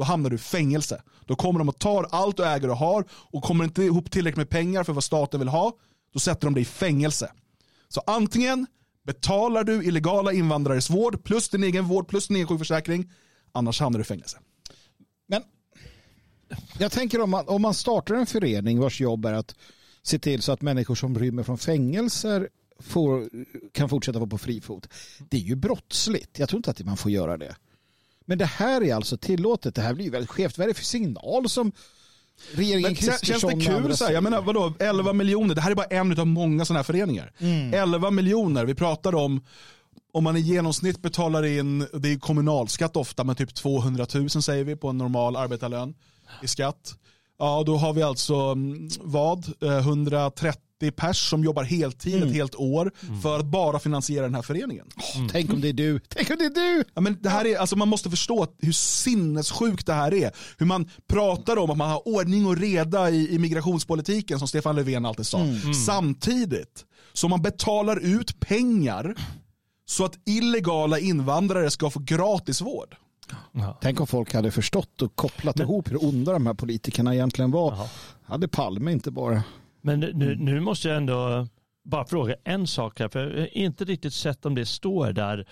[0.00, 1.02] då hamnar du i fängelse.
[1.26, 4.36] Då kommer de och tar allt du äger och har och kommer inte ihop tillräckligt
[4.36, 5.72] med pengar för vad staten vill ha,
[6.12, 7.32] då sätter de dig i fängelse.
[7.88, 8.66] Så antingen
[9.06, 13.12] betalar du illegala invandrares vård plus din egen vård plus din egen sjukförsäkring,
[13.52, 14.38] annars hamnar du i fängelse.
[15.28, 15.42] Men
[16.78, 19.54] jag tänker om man, om man startar en förening vars jobb är att
[20.02, 23.30] se till så att människor som rymmer från fängelser får,
[23.72, 24.88] kan fortsätta vara på fri fot.
[25.18, 26.38] Det är ju brottsligt.
[26.38, 27.56] Jag tror inte att man får göra det.
[28.30, 29.74] Men det här är alltså tillåtet.
[29.74, 30.58] Det här blir ju väldigt skevt.
[30.58, 31.72] Vad är det för signal som
[32.52, 33.50] regeringen Kristersson...
[33.50, 33.96] Känns det kul?
[33.96, 34.12] Så här?
[34.12, 35.54] Jag menar, vadå, 11 miljoner.
[35.54, 37.32] Det här är bara en av många sådana här föreningar.
[37.38, 37.74] Mm.
[37.74, 38.64] 11 miljoner.
[38.64, 39.40] Vi pratar om
[40.12, 44.64] om man i genomsnitt betalar in, det är kommunalskatt ofta, men typ 200 000 säger
[44.64, 45.94] vi på en normal arbetarlön
[46.42, 46.94] i skatt.
[47.38, 49.62] Ja, då har vi alltså mm, vad?
[49.62, 52.28] Eh, 130 80 pers som jobbar heltid mm.
[52.28, 53.20] ett helt år mm.
[53.20, 54.86] för att bara finansiera den här föreningen.
[54.96, 56.84] Oh, tänk om det är du, tänk om det är du!
[56.94, 60.30] Ja, men det här är, alltså, man måste förstå hur sinnessjukt det här är.
[60.58, 64.76] Hur man pratar om att man har ordning och reda i, i migrationspolitiken som Stefan
[64.76, 65.38] Löfven alltid sa.
[65.38, 65.56] Mm.
[65.56, 65.74] Mm.
[65.74, 69.14] Samtidigt som man betalar ut pengar
[69.86, 72.96] så att illegala invandrare ska få gratis vård.
[73.52, 73.78] Ja.
[73.80, 75.66] Tänk om folk hade förstått och kopplat Men.
[75.66, 77.72] ihop hur onda de här politikerna egentligen var.
[77.72, 77.88] Aha.
[78.24, 79.42] Hade Palme inte bara
[79.82, 81.48] men nu, nu måste jag ändå
[81.84, 85.46] bara fråga en sak här, för jag har inte riktigt sett om det står där.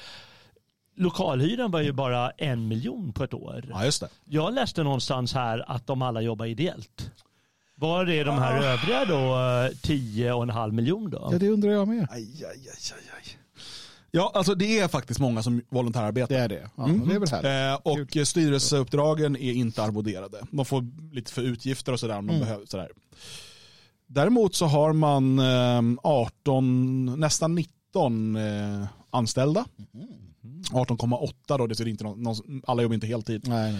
[0.96, 3.64] Lokalhyran var ju bara en miljon på ett år.
[3.70, 4.08] Ja, just det.
[4.24, 7.10] Jag läste någonstans här att de alla jobbar ideellt.
[7.74, 11.28] Var är de här övriga då eh, tio och en halv miljon då?
[11.32, 12.08] Ja, det undrar jag med.
[12.10, 12.58] Aj, aj, aj,
[12.92, 13.38] aj, aj.
[14.10, 16.34] Ja, alltså det är faktiskt många som volontärarbetar.
[16.34, 16.70] Det är det.
[16.76, 17.08] Ja, Mm.
[17.08, 17.86] Det är väl härligt.
[17.86, 20.38] Eh, och styrelseuppdragen är inte arvoderade.
[20.50, 22.18] De får lite för utgifter och sådär.
[22.18, 22.88] om De behöver, sådär.
[24.10, 29.64] Däremot så har man eh, 18, nästan 19 eh, anställda.
[30.70, 33.48] 18,8 då, det är inte någon, alla jobbar inte heltid.
[33.48, 33.72] Nej,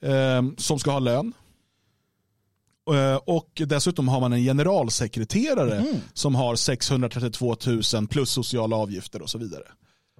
[0.00, 0.12] nej.
[0.14, 1.32] Eh, som ska ha lön.
[2.94, 7.56] Eh, Och dessutom har man en generalsekreterare som har 632
[7.94, 9.64] 000 plus sociala avgifter och så vidare.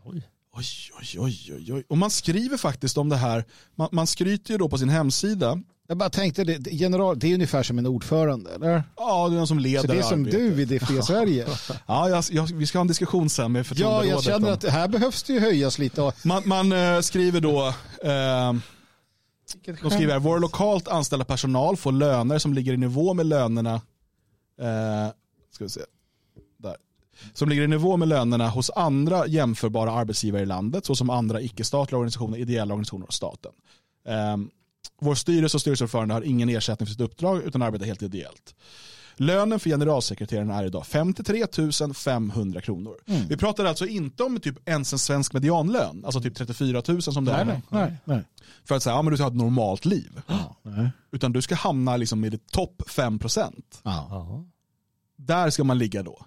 [0.05, 0.23] Oj.
[0.53, 0.65] Oj,
[1.01, 1.85] oj, oj, oj, oj.
[1.89, 3.45] Och man skriver faktiskt om det här.
[3.75, 5.63] Man, man skryter ju då på sin hemsida.
[5.89, 8.83] Jag bara tänkte, det, general, det är ungefär som en ordförande, eller?
[8.97, 10.41] Ja, det är någon som leder Så det är som arbetet.
[10.57, 11.47] du i det fria Sverige.
[11.87, 14.11] Ja, jag, jag, vi ska ha en diskussion sen med ja, förtroenderådet.
[14.11, 16.13] jag känner att här behövs det ju höjas lite.
[16.25, 17.67] Man, man eh, skriver då,
[18.03, 18.53] eh,
[19.83, 23.75] de skriver här, vår lokalt anställda personal får löner som ligger i nivå med lönerna,
[24.61, 25.13] eh,
[25.53, 25.81] ska vi se,
[26.59, 26.77] där.
[27.33, 31.99] Som ligger i nivå med lönerna hos andra jämförbara arbetsgivare i landet, såsom andra icke-statliga
[31.99, 33.53] organisationer, ideella organisationer och staten.
[34.09, 34.37] Eh,
[35.01, 38.55] vår styrelse och styrelseordförande har ingen ersättning för sitt uppdrag utan arbetar helt ideellt.
[39.19, 41.47] Lönen för generalsekreteraren är idag 53
[41.95, 42.97] 500 kronor.
[43.29, 47.25] Vi pratar alltså inte om typ ens en svensk medianlön, alltså typ 34 000 som
[47.25, 47.97] det Nej, är nej, nej.
[48.05, 48.25] nej.
[48.65, 50.21] för att säga, ja men du ska ha ett normalt liv.
[50.63, 50.91] nej.
[51.13, 53.53] Utan du ska hamna liksom i det topp 5%.
[53.83, 54.07] Ja.
[54.11, 54.45] Ja.
[55.17, 56.27] Där ska man ligga då.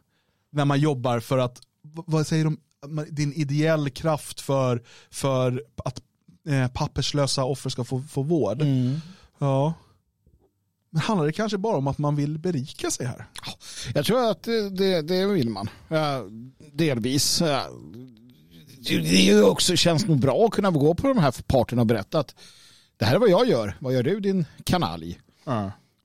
[0.52, 2.58] När man jobbar för att, vad säger de,
[3.10, 6.02] din ideell kraft för, för att
[6.48, 8.62] eh, papperslösa offer ska få, få vård.
[8.62, 9.02] Mm.
[9.38, 9.74] Ja.
[10.90, 13.26] Men handlar det kanske bara om att man vill berika sig här?
[13.94, 15.70] Jag tror att det, det, vill man.
[16.74, 17.40] Delvis.
[17.40, 21.82] Det det är ju också, känns nog bra att kunna gå på de här parterna
[21.82, 22.36] och berätta att
[22.98, 23.78] det här är vad jag gör.
[23.80, 25.20] Vad gör du din kanalj?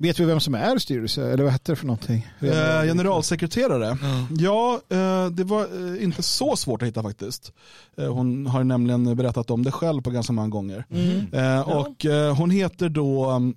[0.04, 1.32] Vet vi vem som är styrelse?
[1.32, 2.28] Eller vad heter det för någonting?
[2.40, 3.98] Eh, generalsekreterare?
[4.38, 7.52] Ja, eh, det var eh, inte så svårt att hitta faktiskt.
[7.96, 10.84] Eh, hon har nämligen berättat om det själv på ganska många gånger.
[11.32, 13.56] Eh, och eh, hon heter då um,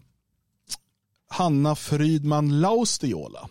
[1.28, 3.50] Hanna Frydman Laustiola.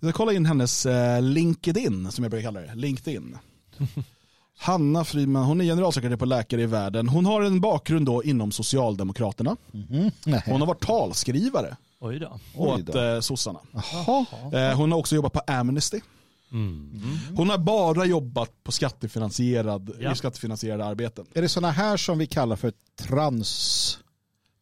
[0.00, 2.74] Vi ska kolla in hennes eh, LinkedIn, som jag brukar kalla det.
[2.74, 3.38] LinkedIn.
[4.58, 7.08] Hanna Frydman, hon är generalsekreterare på Läkare i världen.
[7.08, 9.56] Hon har en bakgrund då inom Socialdemokraterna.
[9.72, 10.10] Mm.
[10.46, 12.38] Hon har varit talskrivare Oj då.
[12.56, 13.00] Oj åt då.
[13.00, 13.58] eh, sossarna.
[13.72, 14.26] Jaha.
[14.52, 16.00] Eh, hon har också jobbat på Amnesty.
[16.52, 16.90] Mm.
[17.36, 20.12] Hon har bara jobbat på skattefinansierad, Ja.
[20.12, 21.26] i skattefinansierade arbeten.
[21.34, 23.98] Är det sådana här som vi kallar för trans...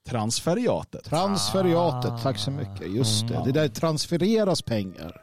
[0.09, 1.05] Transferiatet.
[1.05, 2.19] Transferiatet, Ah.
[2.19, 2.91] tack så mycket.
[2.95, 5.21] Just det, det där transfereras pengar.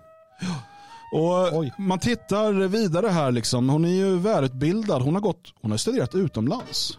[1.14, 1.74] Och Oj.
[1.78, 3.70] man tittar vidare här liksom.
[3.70, 5.02] Hon är ju välutbildad.
[5.02, 6.98] Hon har, gått, hon har studerat utomlands.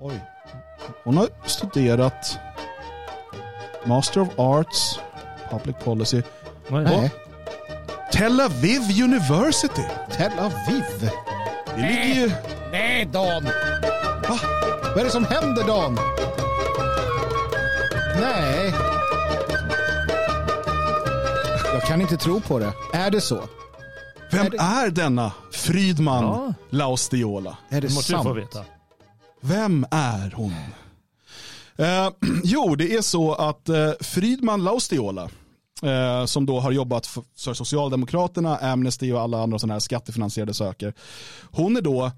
[0.00, 0.24] Oj.
[1.04, 2.38] Hon har studerat
[3.86, 4.98] Master of Arts,
[5.50, 6.22] Public Policy,
[6.70, 6.84] Oj.
[6.84, 7.10] Nej,
[8.12, 9.82] Tel Aviv University.
[10.16, 11.10] Tel Aviv.
[11.76, 12.30] Det ligger ju...
[12.72, 13.44] Nej, Dan.
[14.28, 14.38] Va?
[14.82, 15.98] Vad är det som händer, Dan?
[18.20, 18.72] Nej.
[21.72, 22.72] Jag kan inte tro på det.
[22.92, 23.42] Är det så?
[24.32, 26.54] Vem Är det- är denna Frydman Ja.
[26.70, 27.56] Laustiola?
[27.68, 28.28] Är det Det måste du sant?
[28.28, 28.64] få veta.
[29.40, 30.54] Vem är hon?
[31.78, 32.10] Eh,
[32.44, 35.30] jo, det är så att eh, Frydman Laustiola,
[35.82, 40.94] eh, som då har jobbat för, Socialdemokraterna, Amnesty och alla andra sådana här skattefinansierade saker.
[41.50, 42.12] Hon är då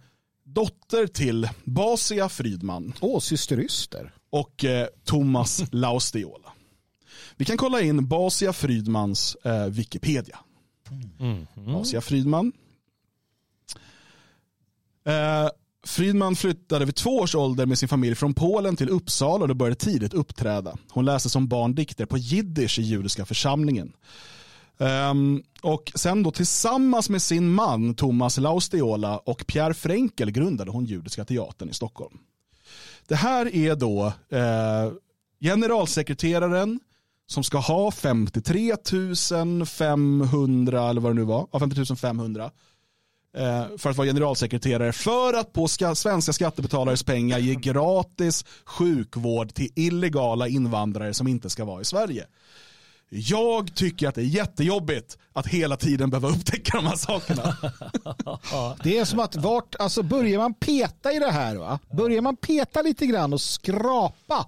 [0.44, 4.12] dotter till Basia Frydman Åh, syster Yster.
[4.30, 6.52] och eh, Thomas Laustiola.
[7.36, 10.38] Vi kan kolla in Basia Frydmans eh, Wikipedia.
[11.20, 11.46] Mm.
[11.76, 12.52] Asia Frydman.
[15.06, 15.48] Eh,
[15.88, 19.76] Fridman flyttade vid två års ålder med sin familj från Polen till Uppsala och började
[19.76, 20.76] tidigt uppträda.
[20.90, 23.92] Hon läste som barn dikter på jiddisch i judiska församlingen.
[24.78, 30.84] Um, och sen då tillsammans med sin man Thomas Laustiola och Pierre Frenkel grundade hon
[30.84, 32.18] Judiska teatern i Stockholm.
[33.06, 34.92] Det här är då eh,
[35.40, 36.80] generalsekreteraren
[37.26, 38.76] som ska ha 53
[39.66, 42.50] 500 eller vad det nu var, ja, 53 500
[43.78, 49.68] för att vara generalsekreterare för att på ska, svenska skattebetalares pengar ge gratis sjukvård till
[49.74, 52.26] illegala invandrare som inte ska vara i Sverige.
[53.10, 57.56] Jag tycker att det är jättejobbigt att hela tiden behöva upptäcka de här sakerna.
[58.82, 61.78] Det är som att vart, alltså börjar man peta i det här, va?
[61.90, 64.46] börjar man peta lite grann och skrapa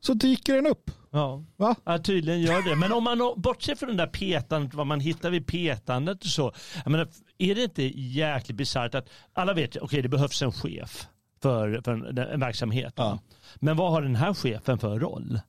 [0.00, 0.90] så dyker den upp.
[1.10, 1.44] Ja.
[1.56, 1.74] Va?
[1.84, 2.76] ja, tydligen gör det.
[2.76, 6.52] Men om man bortser från den där petandet, vad man hittar vid petandet och så.
[6.84, 7.08] Jag menar,
[7.42, 11.06] är det inte jäkligt bisarrt att alla vet, okej okay, det behövs en chef
[11.42, 12.92] för, för en, en verksamhet.
[12.96, 13.18] Ja.
[13.56, 15.40] Men vad har den här chefen för roll?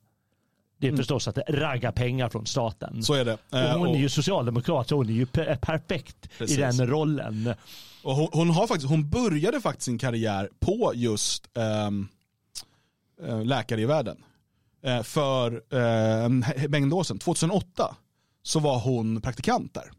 [0.78, 3.04] Det är förstås att ragga pengar från staten.
[3.04, 3.38] Så är det.
[3.52, 6.58] Eh, Och hon och- är ju socialdemokrat så hon är ju per- perfekt Precis.
[6.58, 7.54] i den rollen.
[8.04, 11.92] Och hon, hon, har faktiskt, hon började faktiskt sin karriär på just eh,
[13.44, 14.24] läkare i världen.
[14.84, 17.96] Eh, för eh, en he- mängd år sedan, 2008,
[18.44, 19.92] så var hon praktikant där.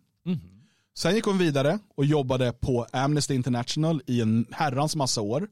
[0.94, 5.48] Sen gick hon vidare och jobbade på Amnesty International i en herrans massa år.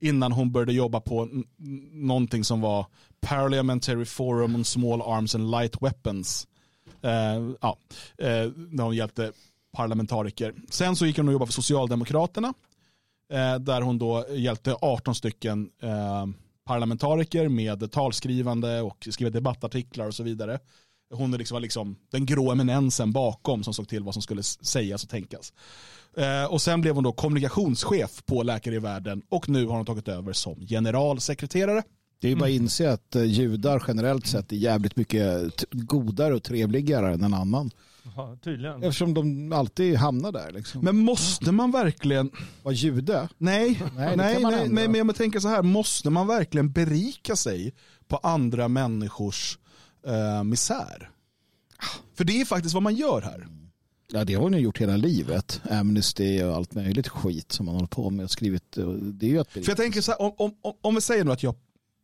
[0.00, 1.28] Innan hon började jobba på
[1.92, 2.86] någonting som var
[3.20, 6.46] Parliamentary Forum on Small Arms and Light Weapons.
[7.02, 7.78] Eh, ja,
[8.18, 9.32] eh, när hon hjälpte
[9.72, 10.54] parlamentariker.
[10.70, 12.54] Sen så gick hon och jobbade för Socialdemokraterna.
[13.32, 16.26] Eh, där hon då hjälpte 18 stycken eh,
[16.64, 20.58] parlamentariker med talskrivande och skrev debattartiklar och så vidare.
[21.10, 24.42] Hon är liksom, var liksom den grå eminensen bakom som såg till vad som skulle
[24.42, 25.52] sägas och tänkas.
[26.16, 29.86] Eh, och sen blev hon då kommunikationschef på Läkare i världen och nu har hon
[29.86, 31.82] tagit över som generalsekreterare.
[32.20, 36.34] Det är ju bara att inse att eh, judar generellt sett är jävligt mycket godare
[36.34, 37.70] och trevligare än en annan.
[38.16, 38.82] Ja, tydligen.
[38.82, 40.50] Eftersom de alltid hamnar där.
[40.52, 40.84] Liksom.
[40.84, 42.30] Men måste man verkligen
[42.62, 43.28] Var jude?
[43.38, 47.74] Nej, Nej, nej, nej, men jag tänker så här, måste man verkligen berika sig
[48.08, 49.58] på andra människors
[50.06, 51.10] eh, misär?
[52.14, 53.46] För det är faktiskt vad man gör här.
[54.12, 55.60] Ja, det har hon ju gjort hela livet.
[55.70, 58.76] Amnesty och allt möjligt skit som man håller på med och skrivit.
[58.76, 60.32] och Det är ju att För jag tänker så här, om,
[60.62, 61.54] om, om- vi säger nu att jag,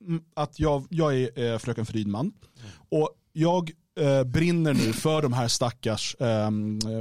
[0.06, 2.32] mm, att jag, jag är eh, fröken Frydman
[2.88, 3.70] och jag
[4.00, 6.50] eh, brinner nu för de här stackars eh,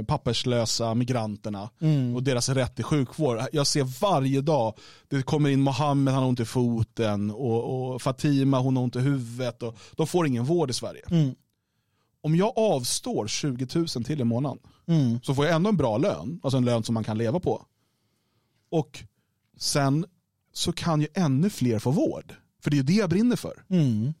[0.06, 1.70] papperslösa migranterna
[2.14, 3.40] och deras rätt till sjukvård.
[3.52, 4.78] Jag ser varje dag,
[5.08, 8.96] det kommer in Mohammed, han har ont i foten och, och Fatima, hon har ont
[8.96, 11.02] i huvudet och de får ingen vård i Sverige.
[11.10, 11.34] Mm.
[12.22, 15.20] Om jag avstår 20 000 till i månaden Mm.
[15.22, 17.66] så får jag ändå en bra lön, alltså en lön som man kan leva på.
[18.70, 19.04] Och
[19.56, 20.06] sen
[20.52, 22.34] så kan ju ännu fler få vård.
[22.62, 23.64] För det är ju det jag brinner för.
[23.68, 24.12] Mm.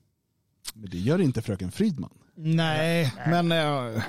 [0.74, 2.10] Men det gör inte fröken Fridman.
[2.36, 4.02] Nej, men eh,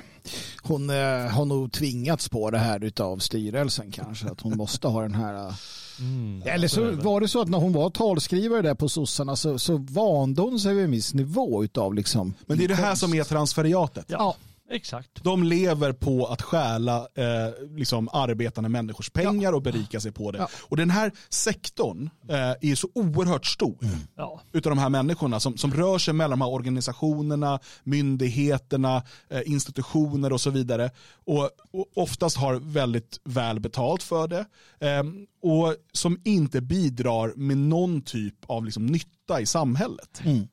[0.62, 4.26] hon eh, har nog tvingats på det här av styrelsen kanske.
[4.30, 5.34] Att hon måste ha den här...
[5.48, 5.54] eh,
[6.00, 6.42] Mm.
[6.44, 9.76] Eller så var det så att när hon var talskrivare där på sossarna så, så
[9.76, 12.34] vande hon sig vid en viss nivå utav liksom...
[12.46, 14.04] Men det är det här som är transferiatet.
[14.08, 14.36] Ja,
[14.70, 15.24] exakt.
[15.24, 20.38] De lever på att stjäla eh, liksom arbetande människors pengar och berika sig på det.
[20.38, 20.48] Ja.
[20.62, 23.76] Och den här sektorn eh, är så oerhört stor.
[24.16, 24.40] Ja.
[24.52, 30.32] utav de här människorna som, som rör sig mellan de här organisationerna, myndigheterna, eh, institutioner
[30.32, 30.90] och så vidare.
[31.24, 34.46] Och, och oftast har väldigt väl betalt för det.
[34.80, 35.02] Eh,
[35.42, 40.20] och som inte bidrar med någon typ av liksom, nytta i samhället.
[40.24, 40.48] Mm.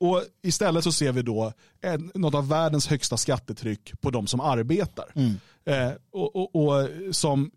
[0.00, 4.40] Och istället så ser vi då en, något av världens högsta skattetryck på de som
[4.40, 5.12] arbetar.
[5.14, 5.34] Mm.
[5.64, 7.50] Eh, och, och, och som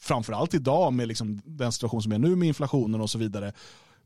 [0.00, 3.52] framförallt idag med liksom den situation som är nu med inflationen och så vidare.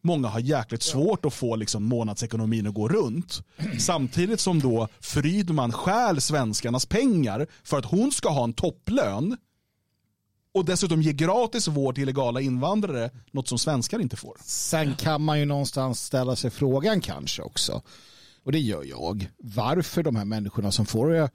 [0.03, 3.43] Många har jäkligt svårt att få liksom månadsekonomin att gå runt.
[3.79, 9.37] Samtidigt som då Frydman stjäl svenskarnas pengar för att hon ska ha en topplön
[10.55, 14.37] och dessutom ge gratis vård till illegala invandrare, något som svenskar inte får.
[14.45, 17.83] Sen kan man ju någonstans ställa sig frågan kanske också.
[18.45, 19.31] Och det gör jag.
[19.39, 21.31] Varför de här människorna som får det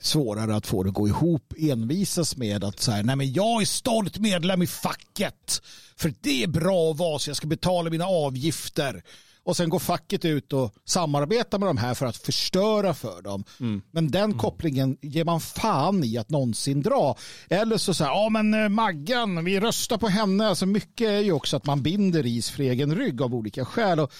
[0.00, 3.62] svårare att få det att gå ihop envisas med att så här, nej men jag
[3.62, 5.62] är stolt medlem i facket.
[5.96, 9.02] För det är bra att vara så jag ska betala mina avgifter.
[9.46, 13.44] Och sen går facket ut och samarbetar med de här för att förstöra för dem.
[13.90, 17.16] Men den kopplingen ger man fan i att någonsin dra.
[17.50, 20.46] Eller så säger ja men eh, Maggan, vi röstar på henne.
[20.48, 24.00] Alltså mycket är ju också att man binder ris för egen rygg av olika skäl.
[24.00, 24.12] Och,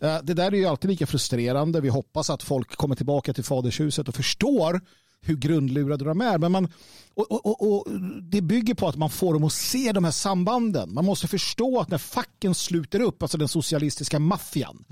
[0.00, 1.80] eh, det där är ju alltid lika frustrerande.
[1.80, 4.80] Vi hoppas att folk kommer tillbaka till fadershuset och förstår
[5.26, 6.38] hur grundlurade de är.
[6.38, 6.68] Men man,
[7.14, 10.94] och, och, och, det bygger på att man får dem att se de här sambanden.
[10.94, 14.84] Man måste förstå att när facken sluter upp, alltså den socialistiska maffian,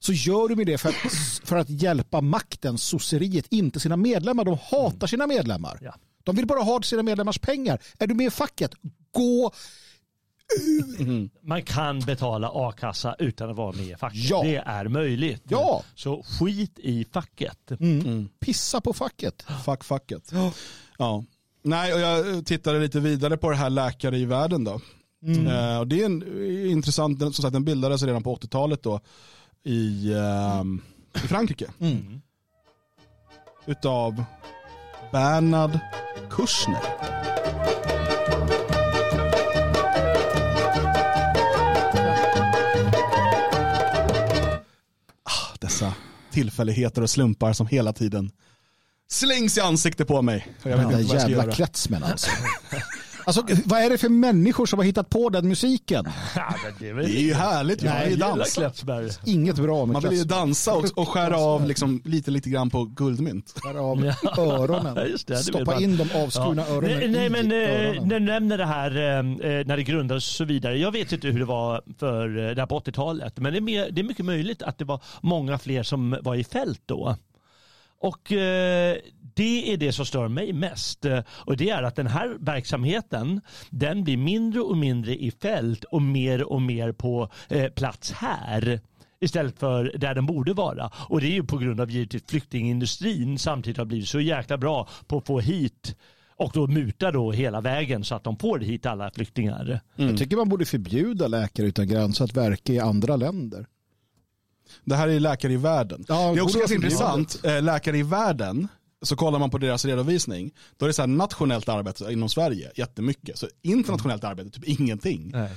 [0.00, 0.94] så gör de det för att,
[1.44, 4.44] för att hjälpa makten, sosseriet, inte sina medlemmar.
[4.44, 5.78] De hatar sina medlemmar.
[5.82, 5.94] Ja.
[6.24, 7.82] De vill bara ha sina medlemmars pengar.
[7.98, 8.70] Är du med i facket,
[9.12, 9.52] gå
[11.42, 14.30] Man kan betala a-kassa utan att vara med i facket.
[14.30, 14.42] Ja.
[14.42, 15.42] Det är möjligt.
[15.48, 15.82] Ja.
[15.94, 17.72] Så skit i facket.
[18.40, 19.46] Pissa på facket.
[19.64, 20.32] Fuck facket.
[20.98, 21.24] Ja.
[21.62, 24.80] Nej, och jag tittade lite vidare på det här läkare i världen då.
[25.26, 29.00] Eh, och det är en, eh, intressant, som sagt den bildades redan på 80-talet då
[29.64, 30.80] i, ehm,
[31.14, 31.66] i Frankrike.
[33.66, 34.24] Utav
[35.12, 35.78] Bernard
[36.30, 36.80] Kushner.
[46.34, 48.30] Tillfälligheter och slumpar som hela tiden
[49.10, 50.46] slängs i ansiktet på mig.
[50.62, 51.54] Och Jag vet Den inte vad jag ska jävla göra.
[51.54, 52.30] Kletsmen alltså.
[53.26, 56.04] Alltså vad är det för människor som har hittat på den musiken?
[56.36, 57.92] Ja, det är väl Det är ju härligt, man
[58.38, 58.46] Nej.
[58.54, 59.10] Klättsberg.
[59.26, 62.70] Inget bra med Man vill ju dansa och, och skära av liksom lite, lite grann
[62.70, 63.54] på guldmynt.
[63.62, 64.42] Skär av Ja.
[64.42, 65.08] öronen.
[65.10, 65.82] Just det, Stoppa man.
[65.82, 66.74] in de avskurna Ja.
[66.74, 68.08] öronen Nej, men eh, öronen.
[68.08, 70.78] när du nämner det här eh, eh, när det grundades och så vidare.
[70.78, 73.38] Jag vet inte hur det var för det här på 80-talet.
[73.38, 76.34] Men det är, mer, det är mycket möjligt att det var många fler som var
[76.34, 77.16] i fält då.
[78.04, 78.96] Och eh,
[79.34, 81.04] det är det som stör mig mest.
[81.04, 83.40] Eh, Och det är att den här verksamheten
[83.70, 88.80] den blir mindre och mindre i fält och mer och mer på eh, plats här
[89.20, 90.90] istället för där den borde vara.
[91.08, 94.88] Och det är ju på grund av givetvis flyktingindustrin samtidigt har blivit så jäkla bra
[95.06, 95.96] på att få hit
[96.36, 99.80] och då muta då hela vägen så att de får hit alla flyktingar.
[99.96, 103.66] Jag tycker man borde förbjuda Läkare utan gränser att verka i andra länder.
[104.84, 106.04] Det här är Läkare i världen.
[106.08, 107.40] Ja, det är också ganska intressant.
[107.44, 108.68] Eh, Läkare i världen,
[109.02, 112.70] så kollar man på deras redovisning, då är det så här nationellt arbete inom Sverige,
[112.74, 113.38] jättemycket.
[113.38, 115.30] Så internationellt arbete, typ ingenting.
[115.34, 115.50] Nej.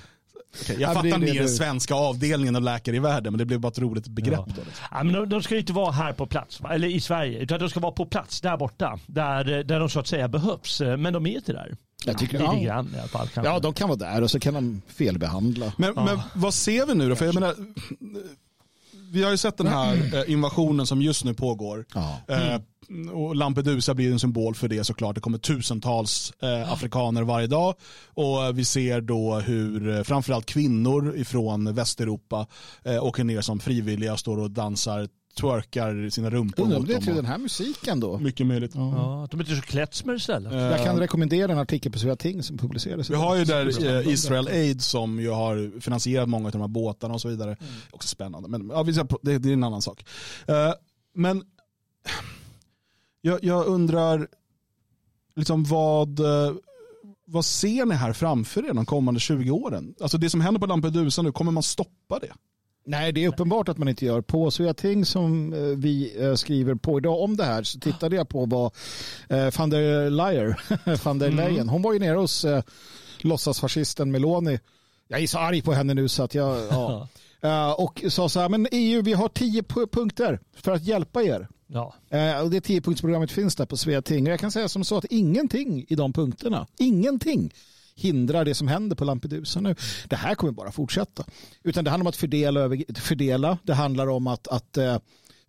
[0.61, 3.59] Okej, jag Ja, fattar är den svenska avdelningen av Läkare i världen, men det blev
[3.59, 4.39] bara ett roligt begrepp.
[4.47, 4.53] Ja.
[4.55, 4.85] Då, liksom.
[4.91, 7.59] Ja, men de, de ska ju inte vara här på plats, eller i Sverige, utan
[7.59, 10.79] de ska vara på plats där borta, där, där de så att säga behövs.
[10.79, 11.75] Men de är inte där.
[12.05, 12.59] Jag tycker- ja.
[12.63, 13.27] grann i alla fall.
[13.27, 13.51] Kanske.
[13.53, 15.73] Ja, de kan vara där och så kan de felbehandla.
[15.77, 17.15] Men, men vad ser vi nu då?
[17.15, 17.55] För jag menar,
[19.11, 21.85] vi har ju sett den här eh, invasionen som just nu pågår.
[21.93, 22.19] Ja.
[22.27, 22.61] Eh,
[23.13, 25.15] och Lampedusa blir en symbol för det såklart.
[25.15, 27.75] Det kommer tusentals eh, afrikaner varje dag.
[28.13, 32.47] Och eh, vi ser då hur framförallt kvinnor ifrån Västeuropa
[32.83, 35.07] eh, åker ner som frivilliga, står och dansar,
[35.37, 37.03] twerkar sina rumpor om mot det är dem.
[37.03, 38.17] till den här musiken då.
[38.19, 38.71] Mycket möjligt.
[38.75, 40.53] Ja, att de inte är så klättsmer istället.
[40.53, 43.09] Eh, Jag kan rekommendera en artikel på Svea Ting som publicerades.
[43.09, 46.67] Vi har ju där eh, Israel Aid som ju har finansierat många av de här
[46.67, 47.57] båtarna och så vidare.
[47.59, 47.73] Mm.
[47.91, 48.83] Också spännande, men ja,
[49.21, 50.05] det, är en annan sak.
[50.45, 50.73] Eh,
[51.13, 51.43] men
[53.21, 54.27] jag, jag undrar,
[55.35, 56.55] liksom vad, eh,
[57.25, 59.95] vad ser ni här framför er de kommande 20 åren?
[60.01, 62.33] Alltså det som händer på Lampedusa nu, kommer man stoppa det?
[62.89, 64.21] Nej, det är uppenbart att man inte gör.
[64.21, 68.15] På Svea Ting som eh, vi eh, skriver på idag om det här så tittade
[68.15, 68.73] jag på vad
[69.29, 70.55] eh, van der Leyen,
[71.03, 72.63] van der Leyen, hon var ju nere hos eh,
[73.21, 74.59] låtsasfascisten Meloni.
[75.07, 77.07] Jag är så arg på henne nu så att jag, ja.
[77.77, 81.47] Och sa så här, men EU vi har tio pu- punkter för att hjälpa er.
[81.67, 81.93] Ja.
[82.43, 84.25] Och det tiopunktsprogrammet finns där på Svea Ting.
[84.25, 87.53] Och jag kan säga som så att ingenting i de punkterna, ingenting
[87.97, 89.75] hindrar det som händer på Lampedusa nu.
[90.07, 91.23] Det här kommer bara fortsätta.
[91.63, 93.57] Utan det handlar om att fördela, fördela.
[93.63, 94.97] det handlar om att, att eh,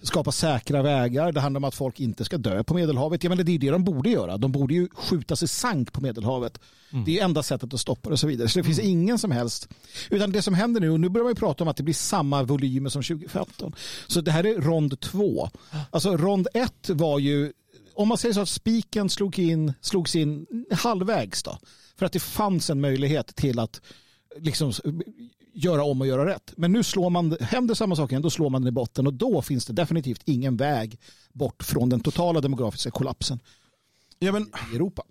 [0.02, 3.24] skapa säkra vägar, det handlar om att folk inte ska dö på Medelhavet.
[3.24, 4.36] Jag menar, det är det de borde göra.
[4.36, 6.60] De borde ju skjuta sig sank på Medelhavet.
[7.06, 8.48] Det är enda sättet att stoppa det och så vidare.
[8.48, 9.68] Så det finns ingen som helst.
[10.10, 11.94] Utan det som händer nu, och nu börjar man ju prata om att det blir
[11.94, 13.74] samma volymer som 2015.
[14.06, 15.50] Så det här är rond två.
[15.90, 17.52] Alltså rond ett var ju,
[17.94, 21.58] om man säger så att spiken slog in, slogs in halvvägs då.
[21.98, 23.80] För att det fanns en möjlighet till att
[24.40, 24.72] liksom
[25.52, 26.52] göra om och göra rätt.
[26.56, 29.14] Men nu slår man, händer samma sak igen, då slår man den i botten och
[29.14, 30.98] då finns det definitivt ingen väg
[31.32, 33.40] bort från den totala demografiska kollapsen
[34.18, 34.42] Ja, men,
[34.72, 35.02] i Europa.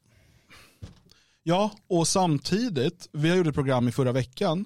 [1.43, 4.65] ja, och samtidigt, vi har gjort ett program i förra veckan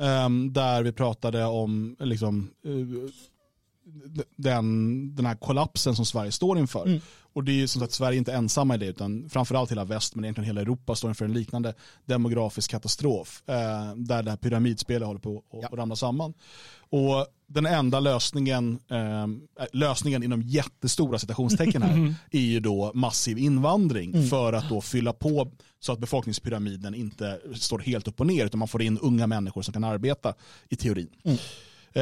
[0.00, 3.10] ehm, där vi pratade om liksom, eh,
[4.36, 6.86] den, den här kollapsen som Sverige står inför.
[6.86, 7.00] Mm.
[7.38, 9.84] Och det är ju som sagt Sverige är inte ensamma i det utan framförallt hela
[9.84, 11.74] väst men egentligen hela Europa står inför en liknande
[12.04, 13.54] demografisk katastrof eh,
[13.96, 15.68] där det här pyramidspelet håller på att Ja.
[15.72, 16.34] ramla samman.
[16.90, 19.26] Och den enda lösningen, eh,
[19.72, 25.50] lösningen inom jättestora citationstecken här är ju då massiv invandring för att då fylla på
[25.80, 29.62] så att befolkningspyramiden inte står helt upp och ner utan man får in unga människor
[29.62, 30.34] som kan arbeta
[30.68, 31.08] i teorin.
[31.24, 31.34] Eh,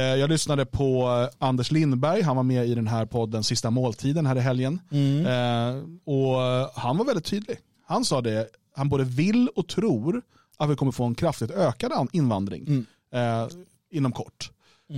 [0.01, 1.03] Jag lyssnade på
[1.41, 4.81] eh, Anders Lindberg, han var med i den här podden Sista måltiden här i helgen.
[5.27, 6.41] Eh, Och
[6.75, 7.57] han var väldigt tydlig.
[7.87, 10.23] Han sa det, han både vill och tror
[10.57, 13.47] att vi kommer få en kraftigt ökad an- invandring eh,
[13.91, 14.51] inom kort.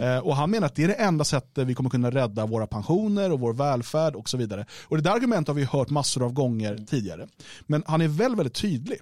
[0.03, 2.67] Eh, och han menar att det är det enda sättet vi kommer kunna rädda våra
[2.67, 4.67] pensioner och vår välfärd och så vidare.
[4.83, 7.29] Och det där argumentet har vi hört massor av gånger tidigare.
[7.67, 8.99] Men han är väldigt, väldigt tydlig.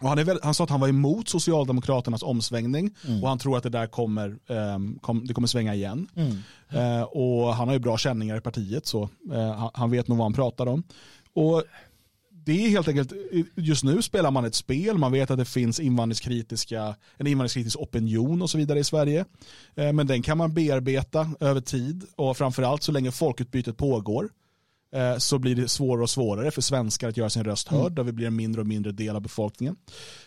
[0.00, 3.62] Och han, väl, han sa att han var emot Socialdemokraternas omsvängning och han tror att
[3.62, 6.08] det där kommer, ehm, kom, det kommer svänga igen.
[6.68, 10.24] Eh, och han har ju bra känningar i partiet så eh, han, vet nog vad
[10.24, 10.82] han pratar om.
[11.34, 11.64] Och
[12.30, 13.12] det är helt enkelt,
[13.54, 18.42] just nu spelar man ett spel, man vet att det finns invandringskritiska, en invandringskritisk opinion
[18.42, 19.24] och så vidare i Sverige.
[19.74, 24.28] Eh, Men den kan man bearbeta över tid och framförallt så länge folkutbytet pågår
[25.18, 28.12] så blir det svårare och svårare för svenskar att göra sin röst hörd, där vi
[28.12, 29.76] blir en mindre och mindre del av befolkningen.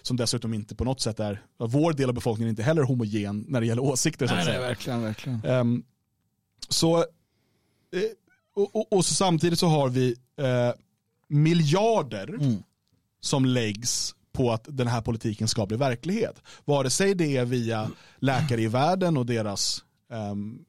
[0.02, 3.46] Som dessutom inte på något sätt är, vår del av befolkningen är inte heller homogen
[3.48, 4.28] när det gäller åsikter.
[4.28, 4.62] Så att säga.
[4.62, 5.46] verkligen, verkligen.
[5.46, 5.84] Ehm,
[6.70, 7.04] så, eh,
[8.56, 10.72] och, och, och så samtidigt så har vi eh,
[11.28, 12.38] miljarder
[13.22, 16.42] som läggs på att den här politiken ska bli verklighet.
[16.66, 20.60] Vare sig det är via läkare i världen och deras, ehm,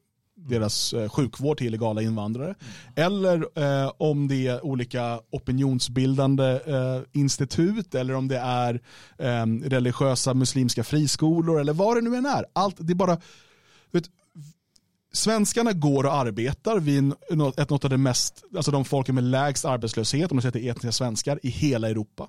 [0.47, 2.55] deras eh, sjukvård till illegala invandrare.
[2.95, 8.81] Eller eh, om det är olika opinionsbildande eh, institut eller om det är
[9.17, 12.45] eh, religiösa muslimska friskolor eller vad det nu än är.
[12.53, 13.17] Allt, det är bara,
[13.91, 14.09] vet,
[15.13, 16.79] svenskarna går och arbetar.
[16.79, 20.51] Vi är något av det mest, alltså de folken med lägst arbetslöshet, om man säger
[20.51, 22.27] till etniska svenskar, i hela Europa.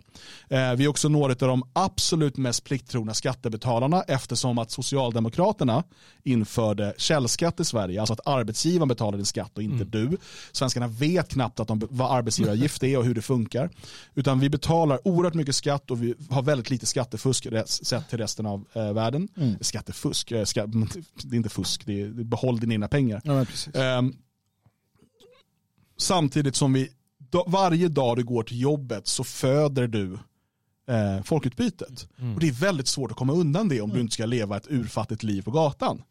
[0.48, 5.84] Eh, vi är också några av de absolut mest plikttrogna skattebetalarna eftersom att Socialdemokraterna
[6.22, 10.16] införde källskatt i Sverige, alltså att arbetsgivaren betalar din skatt och inte du.
[10.52, 13.70] Svenskarna vet knappt att de, vad arbetsgivaravgift är och hur det funkar.
[14.14, 18.46] Utan vi betalar oerhört mycket skatt och vi har väldigt lite skattefusk sett till resten
[18.46, 19.28] av eh, världen.
[19.60, 23.20] Skattefusk, eh, ska, det är inte fusk, det är, behåll dina pengar.
[23.24, 23.46] Ja.
[23.80, 24.16] Ehm,
[25.96, 30.18] samtidigt som vi, da, varje dag du går till jobbet så föder du
[30.88, 32.08] eh, folkutbytet.
[32.34, 34.66] Och det är väldigt svårt att komma undan det om du inte ska leva ett
[34.70, 36.02] urfattigt liv på gatan.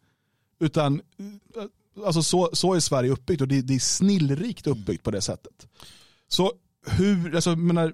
[0.60, 5.10] Utan eh, alltså så, så är Sverige uppbyggt och det, det är snillrikt uppbyggt på
[5.10, 5.66] det sättet.
[6.28, 6.52] Så
[6.86, 7.92] hur, alltså, jag menar,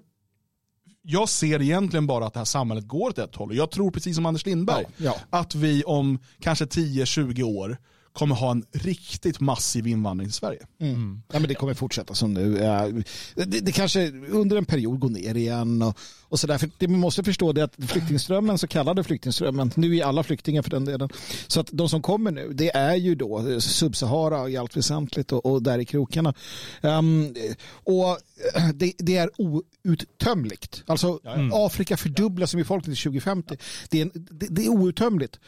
[1.02, 3.56] jag ser egentligen bara att det här samhället går åt ett håll.
[3.56, 5.38] Jag tror precis som Anders Lindberg Ja, ja.
[5.38, 7.78] att vi om kanske 10-20 år
[8.18, 10.66] kommer ha en riktigt massiv invandring till Sverige.
[10.80, 11.22] Mm.
[11.32, 12.58] Ja, men det kommer fortsätta som nu.
[12.58, 12.86] Eh,
[13.34, 15.82] Det, det kanske under en period går ner igen.
[15.82, 16.58] Och, och så där.
[16.58, 20.62] För det man måste förstå det att flyktingströmmen, så kallade flyktingströmmen, nu är alla flyktingar
[20.62, 21.08] för den delen.
[21.46, 25.32] Så att de som kommer nu, det är ju då eh, Subsahara i allt väsentligt
[25.32, 26.34] och, och där i krokarna.
[26.82, 27.34] Ehm,
[27.70, 28.10] och
[28.54, 30.82] eh, det, det är outtömligt.
[30.86, 31.20] Alltså
[31.52, 33.56] Afrika fördubblas som befolkning till 2050.
[33.90, 35.40] Det är, en, det, det är outtömligt.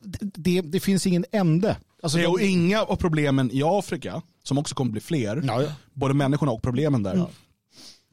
[0.00, 1.76] Det, det, det finns ingen ände.
[2.04, 5.62] Alltså, Nej, de- och inga av problemen i Afrika, som också kommer bli fler, Ja,
[5.62, 5.68] ja.
[5.92, 7.26] både människorna och problemen där,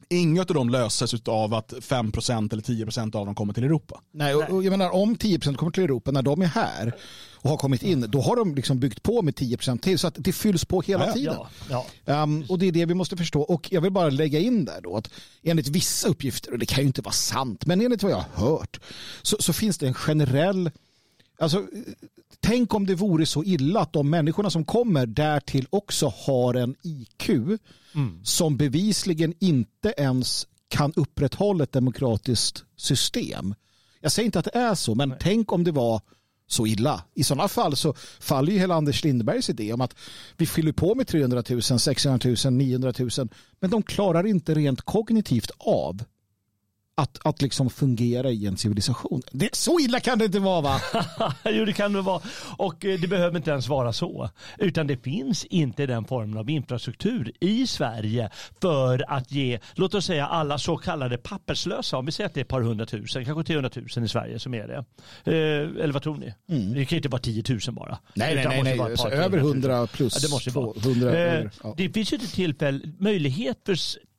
[0.08, 4.00] inga av dem löses av att 5% eller 10% av dem kommer till Europa.
[4.12, 6.92] Nej, och, och jag menar om 10% kommer till Europa när de är här
[7.34, 10.14] och har kommit in, då har de liksom byggt på med 10% till så att
[10.18, 11.14] det fylls på hela Ja, ja.
[11.14, 11.36] tiden.
[11.70, 12.22] Ja, ja.
[12.22, 13.40] Um, och det är det vi måste förstå.
[13.42, 15.10] Och jag vill bara lägga in där då att
[15.42, 18.48] enligt vissa uppgifter, och det kan ju inte vara sant, men enligt vad jag har
[18.50, 18.80] hört
[19.22, 20.70] så, så finns det en generell
[21.38, 21.66] Alltså,
[22.40, 26.74] tänk om det vore så illa att de människorna som kommer därtill också har en
[26.82, 27.30] IQ
[28.22, 33.54] som bevisligen inte ens kan upprätthålla ett demokratiskt system.
[34.00, 36.00] Jag säger inte att det är så, men tänk om det var
[36.46, 37.04] så illa.
[37.14, 39.96] I sådana fall så faller ju hela Anders Lindbergs idé om att
[40.36, 43.10] vi fyller på med 300 000, 600 000, 900 000,
[43.60, 46.04] men de klarar inte rent kognitivt av
[46.94, 49.22] att, att liksom fungera i en civilisation.
[49.30, 50.80] Det, så illa kan det inte vara va?
[51.44, 52.22] jo, det kan det vara.
[52.56, 54.30] Och eh, det behöver inte ens vara så.
[54.58, 58.30] Utan det finns inte den formen av infrastruktur i Sverige
[58.60, 62.40] för att ge, låt oss säga alla så kallade papperslösa, om vi säger att det
[62.40, 64.84] är ett par hundratusen, kanske 300 000 i Sverige som är det.
[65.24, 66.34] Eh, eller vad tror ni?
[66.74, 67.98] Det kan inte vara 10 000 bara.
[68.14, 68.78] Nej, nej, Utan nej, nej.
[68.78, 69.50] vara par, över 300 000.
[69.50, 70.72] 100 plus Ja, det måste vara.
[70.80, 71.74] 200 Eh, över, ja.
[71.76, 73.76] Det finns ju ett tillfälle, möjlighet för,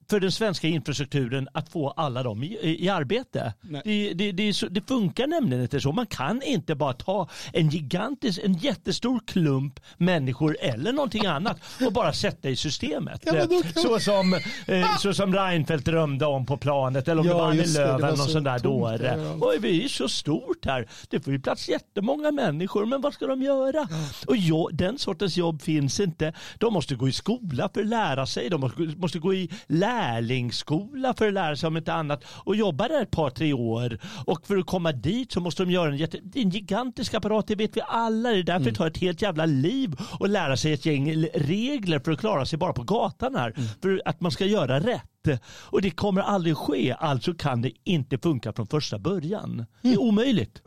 [0.10, 3.54] för den svenska infrastrukturen att få alla dem i, i arbete.
[3.84, 5.92] Det, det, det, så, det funkar nämligen inte så.
[5.92, 11.94] Man kan inte bara ta en gigantisk, en jättestor klump människor eller någonting annat och
[11.94, 13.22] bara sätta i systemet.
[13.26, 14.34] Ja, så, som,
[14.68, 18.00] eh, så som Reinfeldt drömde om på planet eller om Ja, det var Annie Lööf
[18.00, 19.36] eller någon så sån där dåre.
[19.42, 19.54] ja.
[19.60, 20.88] Vi är så stort här.
[21.10, 23.88] Det får ju plats jättemånga människor, men vad ska de göra?
[24.28, 26.34] Och jo, den sortens jobb finns inte.
[26.58, 28.50] De måste gå i skola för att lära sig.
[28.50, 29.50] De måste, måste gå i
[29.94, 34.00] lärlingsskola för att lära sig om inte annat och jobba där ett par, tre år.
[34.26, 37.56] Och för att komma dit så måste de göra en, jätte, en gigantisk apparat, det
[37.56, 38.30] vet vi alla.
[38.30, 42.00] Det är därför det tar ett helt jävla liv att lära sig ett gäng regler
[42.00, 43.56] för att klara sig bara på gatan här.
[43.82, 45.42] För att man ska göra rätt.
[45.46, 49.66] Och det kommer aldrig ske, alltså kan det inte funka från första början.
[49.82, 50.62] Det är omöjligt.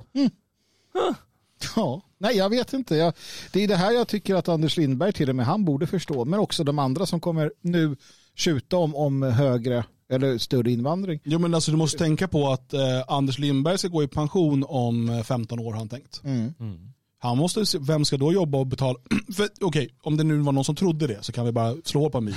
[1.76, 2.96] Ja, nej jag vet inte.
[2.96, 3.12] Jag,
[3.52, 6.24] det är det här jag tycker att Anders Lindberg till och med han borde förstå.
[6.24, 7.96] Men också de andra som kommer nu
[8.36, 11.20] tjuta om, om högre Eller större invandring.
[11.24, 14.64] Jo men alltså du måste tänka på att eh, Anders Lindberg ska gå i pension
[14.68, 16.20] om eh, 15 år har han tänkt.
[16.24, 16.54] Mm.
[17.18, 18.98] Han måste, se- vem ska då jobba och betala?
[19.60, 22.10] Okej, om det nu var någon som trodde det så kan vi bara slå hål
[22.10, 22.36] på en myt.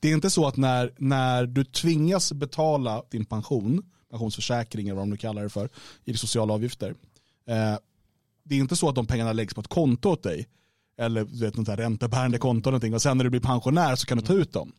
[0.00, 5.02] Det är inte så att när, när du tvingas betala din pension, pensionsförsäkring eller vad
[5.02, 5.68] de nu kallar det för,
[6.04, 6.94] i sociala avgifter.
[7.48, 7.78] Eh,
[8.44, 10.46] det är inte så att de pengarna läggs på ett konto åt dig.
[10.98, 12.94] Eller du vet, något där räntebärande konto eller någonting.
[12.94, 14.72] Och sen när du blir pensionär så kan du ta ut dem.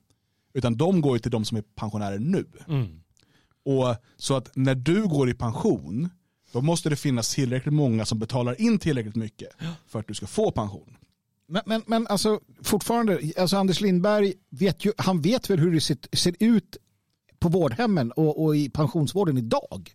[0.54, 2.46] Utan de går ju till de som är pensionärer nu.
[2.68, 3.00] Mm.
[3.66, 6.10] Och Så att när du går i pension,
[6.52, 9.50] då måste det finnas tillräckligt många som betalar in tillräckligt mycket
[9.88, 10.98] för att du ska få pension.
[11.48, 15.82] Men, men, men alltså fortfarande, alltså Anders Lindberg vet ju, han vet väl hur det
[15.82, 16.78] ser, ser ut
[17.40, 19.92] på vårdhemmen och, och i pensionsvården idag.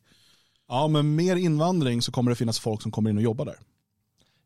[0.69, 3.57] Ja, men mer invandring så kommer det finnas folk som kommer in och jobbar där.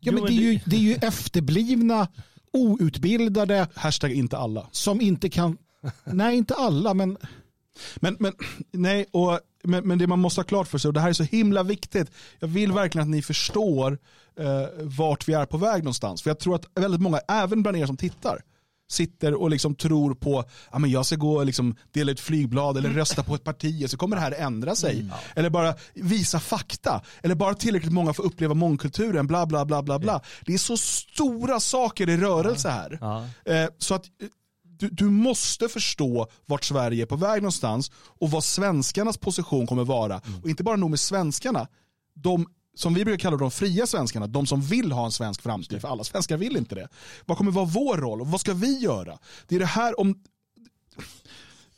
[0.00, 2.08] Ja, men det, är ju, det- det är ju efterblivna,
[2.52, 4.68] outbildade Hashtag inte alla.
[4.72, 5.58] som inte kan,
[6.04, 7.18] nej inte alla, men
[7.96, 8.32] Men, men,
[8.70, 11.12] nej, och, men, men det man måste ha klart för sig, och det här är
[11.12, 13.98] så himla viktigt, jag vill verkligen att ni förstår
[14.38, 16.22] eh, vart vi är på väg någonstans.
[16.22, 18.42] För jag tror att väldigt många, även bland er som tittar,
[18.90, 22.76] sitter och liksom tror på ja, men jag ska gå och liksom dela ut flygblad
[22.76, 25.10] eller rösta på ett parti och så kommer det här ändra sig.
[25.34, 27.02] Eller bara visa fakta.
[27.22, 29.26] Eller bara tillräckligt många får uppleva mångkulturen.
[29.26, 30.20] Bla, bla, bla, bla, bla.
[30.46, 32.98] Det är så stora saker i rörelse här.
[33.00, 33.24] Ja.
[33.52, 34.28] Eh, så att eh,
[34.82, 39.84] du, du måste förstå vart Sverige är på väg någonstans och vad svenskarnas position kommer
[39.84, 40.20] vara.
[40.42, 41.68] Och inte bara nog med svenskarna,
[42.14, 45.80] de som vi brukar kalla de fria svenskarna, de som vill ha en svensk framtid,
[45.80, 46.88] för alla svenskar vill inte det.
[47.26, 49.18] Vad kommer vara vår roll och vad ska vi göra?
[49.48, 50.22] Det är det här om...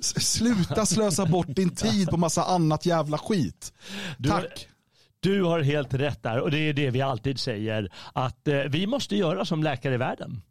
[0.01, 3.73] Sluta slösa bort din tid på massa annat jävla skit.
[4.19, 4.69] Du- Tack.
[5.21, 8.87] Du har helt rätt där och det är det vi alltid säger att eh, vi
[8.87, 10.43] måste göra som läkare i världen.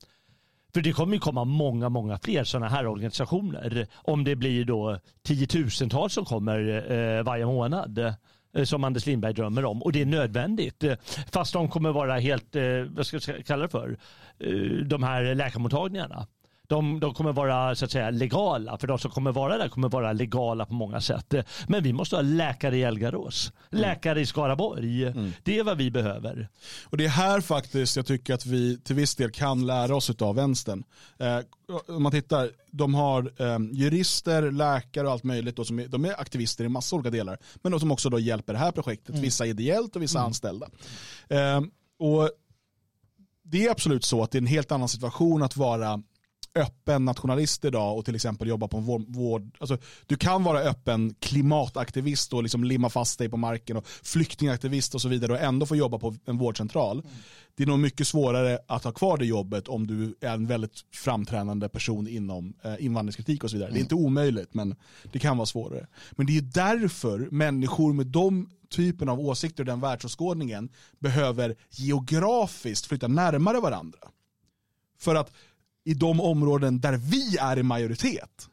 [0.73, 3.87] För det kommer ju komma många, många fler sådana här organisationer.
[3.95, 8.15] Om det blir då tiotusentals som kommer eh, varje månad.
[8.55, 9.83] Eh, som Anders Lindberg drömmer om.
[9.83, 10.83] Och det är nödvändigt.
[11.31, 13.97] Fast de kommer vara helt, eh, vad ska jag kalla det för,
[14.39, 16.27] eh, de här läkarmottagningarna.
[16.73, 19.89] De, de kommer vara så att säga legala, för de som kommer vara där kommer
[19.89, 21.33] vara legala på många sätt.
[21.67, 25.13] Men vi måste ha läkare i Elgarås, läkare i Skaraborg.
[25.43, 26.49] Det är vad vi behöver.
[26.83, 30.09] Och det är här faktiskt jag tycker att vi till viss del kan lära oss
[30.21, 30.83] av vänstern.
[31.19, 31.39] Eh,
[31.87, 35.55] om man tittar, de har eh, jurister, läkare och allt möjligt.
[35.55, 37.37] Då, som är, de är aktivister i massa olika delar.
[37.55, 39.19] Men de som också då hjälper det här projektet.
[39.19, 40.67] Vissa ideellt och vissa anställda.
[41.29, 41.61] Eh,
[41.99, 42.29] och
[43.43, 46.01] det är absolut så att det är en helt annan situation att vara
[46.55, 50.59] öppen nationalist idag och till exempel jobba på en vård, vård alltså, du kan vara
[50.59, 55.39] öppen klimataktivist och liksom limma fast dig på marken och flyktingaktivist och så vidare och
[55.39, 57.03] ändå få jobba på en vårdcentral.
[57.55, 60.85] Det är nog mycket svårare att ha kvar det jobbet om du är en väldigt
[60.91, 63.71] framträdande person inom eh, invandringskritik och så vidare.
[63.71, 64.75] Det är inte omöjligt men
[65.11, 65.87] det kan vara svårare.
[66.11, 72.85] Men det är därför människor med de typen av åsikter och den världsåskådningen behöver geografiskt
[72.85, 73.99] flytta närmare varandra.
[74.99, 75.31] För att
[75.85, 78.49] i de områden där vi är i majoritet,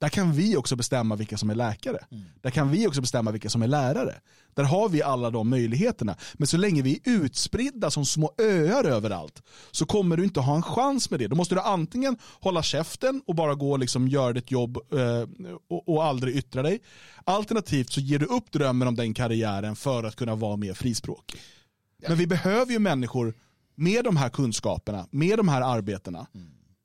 [0.00, 1.98] där kan vi också bestämma vilka som är läkare.
[2.40, 4.14] Där kan vi också bestämma vilka som är lärare.
[4.54, 6.16] Där har vi alla de möjligheterna.
[6.34, 10.56] Men så länge vi är utspridda som små öar överallt så kommer du inte ha
[10.56, 11.26] en chans med det.
[11.26, 15.28] Då måste du antingen hålla käften och bara gå och liksom göra ditt jobb eh,
[15.68, 16.80] och, och aldrig yttra dig.
[17.24, 21.40] Alternativt så ger du upp drömmen om den karriären för att kunna vara mer frispråkig.
[22.08, 23.34] Men vi behöver ju människor
[23.78, 26.26] med de här kunskaperna, med de här arbetena,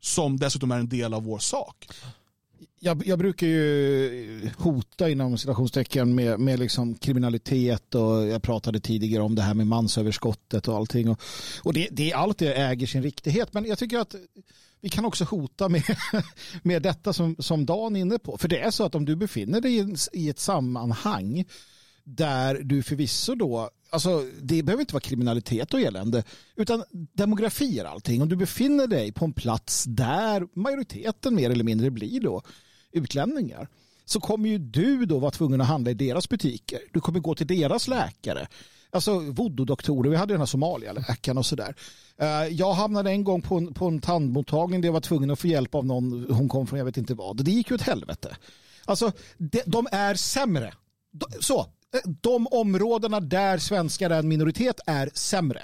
[0.02, 1.88] som dessutom är en del av vår sak.
[2.80, 9.24] jag, jag brukar ju hota inom citationstecken med, med liksom kriminalitet och jag pratade tidigare
[9.24, 11.10] om det här med mansöverskottet och allting.
[11.10, 11.22] Och,
[11.64, 14.16] och det, det, allt det äger sin riktighet men jag tycker att
[14.82, 15.84] vi kan också hota med,
[16.64, 18.38] med detta som, som Dan är inne på.
[18.38, 21.46] För det är så att om du befinner dig i, i ett sammanhang
[22.04, 26.24] där du förvisso då, alltså det behöver inte vara kriminalitet och elände,
[26.56, 28.22] utan demografi är allting.
[28.22, 32.42] Om du befinner dig på en plats där majoriteten mer eller mindre blir då
[32.92, 33.68] utlänningar,
[34.06, 36.80] så kommer ju du då vara tvungen att handla i deras butiker.
[36.92, 38.48] Du kommer gå till deras läkare.
[38.92, 41.76] Alltså voodoo-doktorer, vi hade den här somalialäkaren och sådär.
[42.18, 45.40] Eh, jag hamnade en gång på en, på en tandmottagning där jag var tvungen att
[45.40, 47.46] få hjälp av någon, hon kom från jag vet inte vad.
[47.46, 48.38] Det gick ju åt helvete.
[48.86, 50.74] Alltså, de, de är sämre.
[51.40, 51.66] Så,
[52.22, 55.64] de områdena där svenskar är en minoritet är sämre.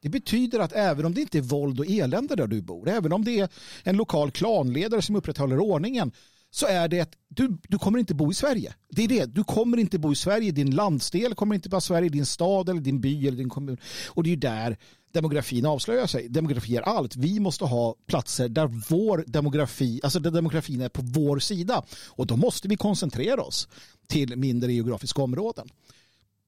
[0.00, 3.12] Det betyder att även om det inte är våld och elände där du bor, även
[3.12, 3.48] om det är
[3.82, 6.12] en lokal klanledare som upprätthåller ordningen,
[6.50, 8.74] så är det att du, du kommer inte bo i Sverige.
[8.90, 9.34] Det är det.
[9.34, 10.52] Du kommer inte bo i Sverige.
[10.52, 13.78] Din landsdel kommer inte bo i Sverige, din stad eller din by eller din kommun.
[14.08, 14.76] Och det är ju där
[15.12, 16.28] demografin avslöjar sig.
[16.28, 17.16] Demografi är allt.
[17.16, 21.82] Vi måste ha platser där vår demografi, alltså där demografin är på vår sida.
[22.06, 23.68] Och då måste vi koncentrera oss
[24.06, 25.68] till mindre geografiska områden.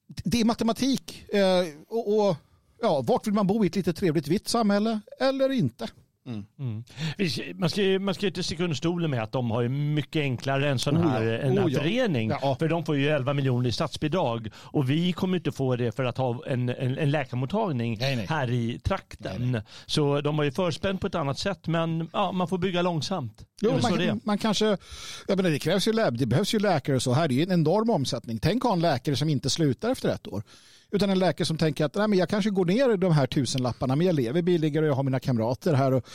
[0.06, 1.24] Det är matematik.
[1.28, 2.36] Eh, och, och
[2.82, 5.88] ja, vart vill man bo i ett lite trevligt vitt samhälle eller inte?
[6.26, 6.84] Mm.
[7.54, 10.78] Man, ska, man ska inte sticka under stolen med att de har mycket enklare än
[10.78, 11.08] sån Oh ja.
[11.08, 11.80] här, en Oh ja.
[11.80, 12.30] förening.
[12.30, 12.56] Ja.
[12.58, 16.04] För de får ju 11 miljoner i statsbidrag och vi kommer inte få det för
[16.04, 18.26] att ha en, en, en läkarmottagning Nej, nej.
[18.28, 19.60] här i trakten.
[19.86, 23.38] Så de har ju förspänt på ett annat sätt men ja, man får bygga långsamt.
[23.38, 24.76] Det Jo, man, det man kanske,
[25.28, 27.12] jag menar, det krävs ju det behövs ju läkare och så.
[27.12, 28.38] Här är ju en enorm omsättning.
[28.38, 30.42] Tänk att ha en läkare som inte slutar efter ett år.
[30.94, 33.26] Utan en läkare som tänker att Nej, men jag kanske går ner i de här
[33.26, 36.06] tusenlapparna men jag lever billigare och jag har mina kamrater här och,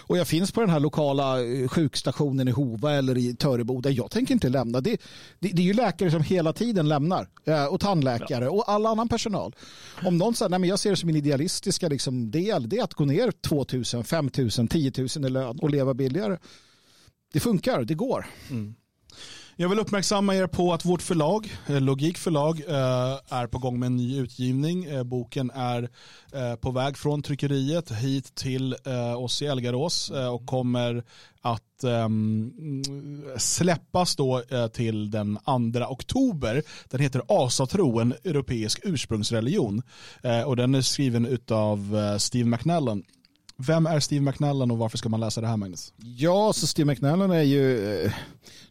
[0.00, 3.90] och jag finns på den här lokala eh, sjukstationen i Hova eller i Töreboda.
[3.90, 4.80] Jag tänker inte lämna.
[4.80, 4.90] Det,
[5.38, 9.08] det, det är ju läkare som hela tiden lämnar eh, och tandläkare och all annan
[9.08, 9.54] personal.
[10.04, 12.94] Om någon säger att jag ser det som min idealistiska liksom, del det är att
[12.94, 16.38] gå ner 2000, 5000, 10 000 i lön och leva billigare.
[17.32, 18.26] Det funkar, det går.
[18.50, 18.74] Mm.
[19.56, 23.78] Jag vill uppmärksamma er på att vårt förlag, eh, Logik förlag, eh, är på gång
[23.78, 24.84] med en ny utgivning.
[24.84, 25.88] Eh, boken är
[26.56, 28.74] på väg från tryckeriet hit till
[29.16, 31.04] oss i Elgarås och kommer
[31.42, 32.52] att ehm,
[33.38, 34.42] släppas då
[34.72, 35.38] till den
[35.72, 36.62] 2 oktober.
[36.90, 39.82] Den heter Asatro, en europeisk ursprungsreligion.
[40.46, 43.02] Och den är skriven av Steve McNallan.
[43.56, 45.92] Vem är Steve McNallan och varför ska man läsa det här Magnus?
[45.96, 48.10] Ja, så Steve McNallan är ju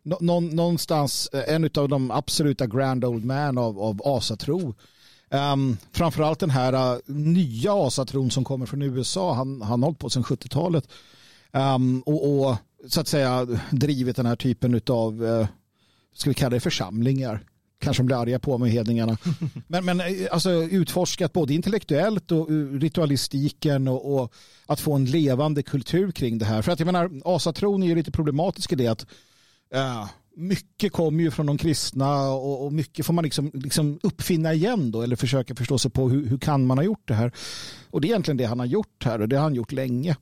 [0.03, 4.75] nå- nå- någonstans eh, en av de absoluta grand old man av, av asatro.
[5.29, 9.33] Um, framförallt den här uh, nya asatron som kommer från USA.
[9.33, 10.87] Han har hållit på sedan 70-talet.
[11.51, 12.55] Um, och, och
[12.87, 15.47] så att säga drivit den här typen av, uh,
[16.13, 17.43] ska vi kalla det församlingar.
[17.79, 19.17] Kanske de blir arga på mig, hedningarna.
[19.67, 22.47] Men, men eh, alltså, utforskat både intellektuellt och
[22.79, 24.33] ritualistiken och, och
[24.65, 26.61] att få en levande kultur kring det här.
[26.61, 29.05] För att jag menar, asatron är ju lite problematisk i det att
[29.75, 34.53] uh, mycket kommer ju från de kristna och, och mycket får man liksom, liksom uppfinna
[34.53, 37.31] igen då eller försöka förstå sig på hur, hur kan man ha gjort det här.
[37.89, 40.15] Och det är egentligen det han har gjort här och det har han gjort länge.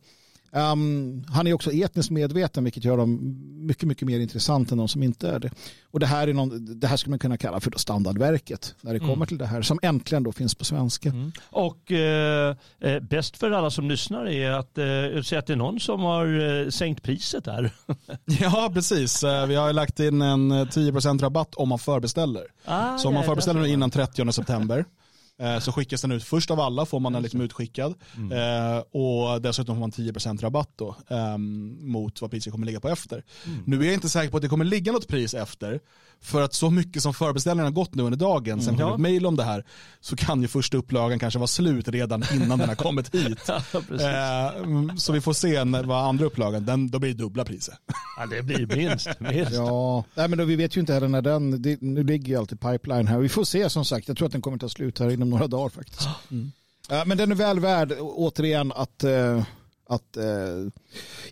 [0.54, 3.20] Um, han är också etniskt medveten vilket gör dem
[3.68, 5.52] mycket, mycket mer intressant än de som inte är det.
[5.92, 8.94] Och det här, är någon, det här skulle man kunna kalla för då standardverket när
[8.94, 9.28] det kommer Mm.
[9.28, 11.10] till det här som äntligen då finns på svenska.
[11.10, 11.32] Mm.
[11.50, 15.58] Och eh, eh, bäst för alla som lyssnar är att eh, se att det är
[15.58, 17.72] någon som har eh, sänkt priset där.
[18.42, 19.24] Ja, precis.
[19.24, 22.44] Eh, Vi har lagt in en eh, 10% rabatt om man förbeställer.
[22.66, 24.86] Ah, Så om man ja, förbeställer nu innan 30 september eh,
[25.60, 27.94] så skickas den ut först av alla, får man den liksom utskickad.
[28.18, 28.32] Mm.
[28.76, 32.90] Eh, och dessutom får man 10% rabatt då, ehm, mot vad priset kommer ligga på
[32.90, 33.24] efter.
[33.46, 33.64] Mm.
[33.66, 35.80] Nu är jag inte säker på att det kommer ligga något pris efter,
[36.24, 38.90] för att så mycket som förbeställningen har gått nu under dagen, sen kom Mm.
[38.90, 38.96] Ja.
[38.96, 39.66] ett mejl om det här,
[40.02, 43.40] så kan ju första upplagan kanske vara slut redan innan den har kommit hit.
[43.48, 43.62] Ja.
[44.00, 47.76] Eh, så vi får se när, vad andra upplagan, den, då blir det dubbla priser.
[48.18, 49.10] Ja, det blir minst.
[49.20, 49.52] minst.
[49.54, 52.36] Ja, nej, men då, vi vet ju inte heller när den, det, nu ligger ju
[52.40, 53.20] alltid pipeline här.
[53.20, 55.48] Vi får se som sagt, jag tror att den kommer ta slut här inom några
[55.48, 56.10] dagar faktiskt.
[56.90, 59.44] Ja, men den är väl värd återigen att, eh,
[59.90, 60.24] att eh,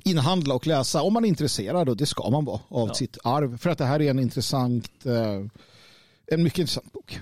[0.04, 2.94] inhandla och läsa om man är intresserad och det ska man vara av Ja.
[2.94, 3.58] sitt arv.
[3.58, 5.46] För att det här är en intressant, eh,
[6.32, 7.20] en mycket intressant bok.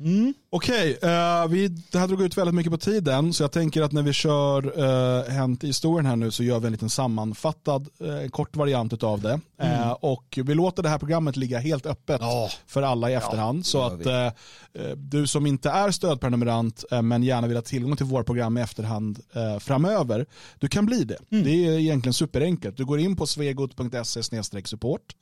[0.00, 0.34] Mm.
[0.50, 3.92] Okej, eh, vi, det här drog ut väldigt mycket på tiden så jag tänker att
[3.92, 7.88] när vi kör uh, Hänt i historien här nu så gör vi en liten sammanfattad
[8.00, 9.40] eh, kort variant av det.
[9.58, 12.50] Eh, och vi låter det här programmet ligga helt öppet Ja.
[12.66, 13.66] för alla i efterhand.
[13.66, 17.62] så gör att eh, eh, du som inte är stödprenumerant eh, men gärna vill ha
[17.62, 20.26] tillgång till våra program i efterhand eh, framöver,
[20.58, 21.18] du kan bli det.
[21.28, 22.76] Det är egentligen superenkelt.
[22.76, 24.22] Du går in på svegot.se
[24.64, 25.16] support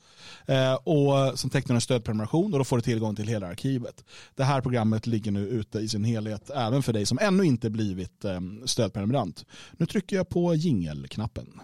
[0.85, 4.05] och sen tecknar du en stödprenumeration och då får du tillgång till hela arkivet.
[4.35, 7.70] Det här programmet ligger nu ute i sin helhet även för dig som ännu inte
[7.70, 8.24] blivit
[8.64, 9.45] stödprenumerant.
[9.72, 11.61] Nu trycker jag på jingelknappen.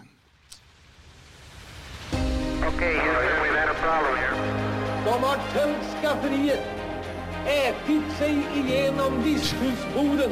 [2.63, 4.35] Okay, Houston, we've had a problem here.
[5.05, 6.59] De har tömt skafferiet,
[7.45, 10.31] ätit sig igenom visthusboden.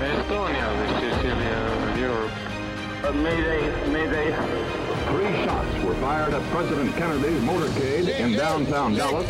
[0.00, 2.30] Estonia, this is Celia, Europe.
[3.04, 3.62] Uh, mayday,
[3.92, 4.32] mayday.
[5.08, 9.26] Three shots were fired at President Kennedy's motorcade in downtown Dallas.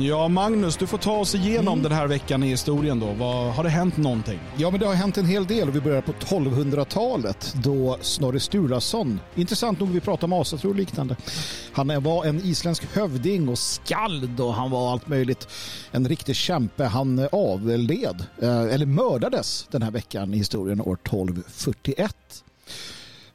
[0.00, 3.12] Ja, Magnus, du får ta oss igenom den här veckan i historien då.
[3.12, 4.40] Vad, har det hänt någonting?
[4.56, 8.40] Ja, men det har hänt en hel del och vi börjar på 1200-talet då Snorre
[8.40, 11.16] Sturlason, intressant nog vi pratar om asatro och liknande,
[11.72, 15.48] han var en isländsk hövding och skald och han var allt möjligt.
[15.90, 16.84] En riktig kämpe.
[16.84, 22.44] Han avled, eh, eller mördades den här veckan i historien år 1241.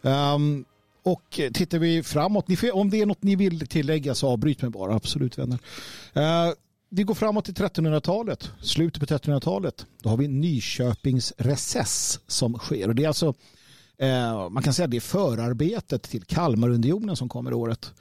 [0.02, 0.66] Um,
[1.04, 4.28] och eh, tittar vi framåt, ni får, om det är något ni vill tillägga så
[4.28, 5.60] avbryt mig bara, absolut vänner.
[6.14, 6.54] Eh,
[6.90, 9.86] vi går framåt till 1300-talet, slutet på 1300-talet.
[10.02, 12.88] Då har vi Nyköpings recess som sker.
[12.88, 13.34] Och det är alltså,
[13.98, 17.94] eh, man kan säga att det är förarbetet till Kalmarunionen som kommer året,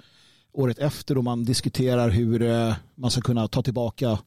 [0.53, 4.19] året efter då man diskuterar hur eh, man ska kunna ta tillbaka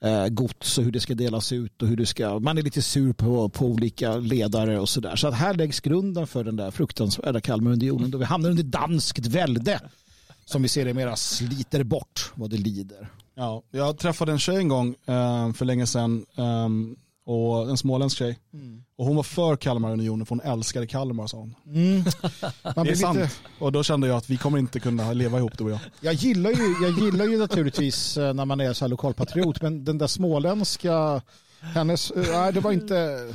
[0.00, 2.82] eh, gods och hur det ska delas ut och hur det ska, man är lite
[2.82, 5.16] sur på, på olika ledare och sådär.
[5.16, 9.26] Så att här läggs grunden för den där fruktansvärda Kalmarunionen då vi hamnar under danskt
[9.26, 9.80] välde
[10.44, 13.08] som vi ser det mera sliter bort vad det lider.
[13.34, 16.68] Ja, jag träffade en tjej en gång eh, för länge sedan, eh,
[17.26, 18.38] och en småländsk tjej.
[18.98, 21.54] Och hon var för Kalmarunionen för hon älskade Kalmar sa hon.
[22.76, 23.18] Man Det är sant.
[23.18, 25.78] lite, Och då kände jag att vi kommer inte kunna leva ihop du och jag.
[26.00, 29.84] jag, gillar ju, jag gillar ju naturligtvis eh, när man är så här lokalpatriot men
[29.84, 31.22] den där småländska,
[31.60, 33.26] hennes, eh, nej det var inte,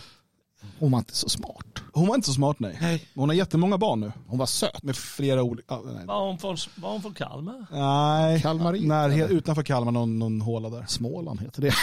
[0.80, 1.66] hon var inte så smart.
[1.93, 3.07] Hon var inte så smart nej.
[3.16, 4.12] Hon har jättemånga barn nu.
[4.28, 4.84] Hon var söt.
[4.84, 6.05] Med flera olika, ah, nej.
[6.05, 7.66] Var hon från, var hon från Kalmar?
[7.72, 10.86] Nej, Kalmarit, när, utanför Kalmar någon, någon håla där.
[10.88, 11.74] Småland heter det.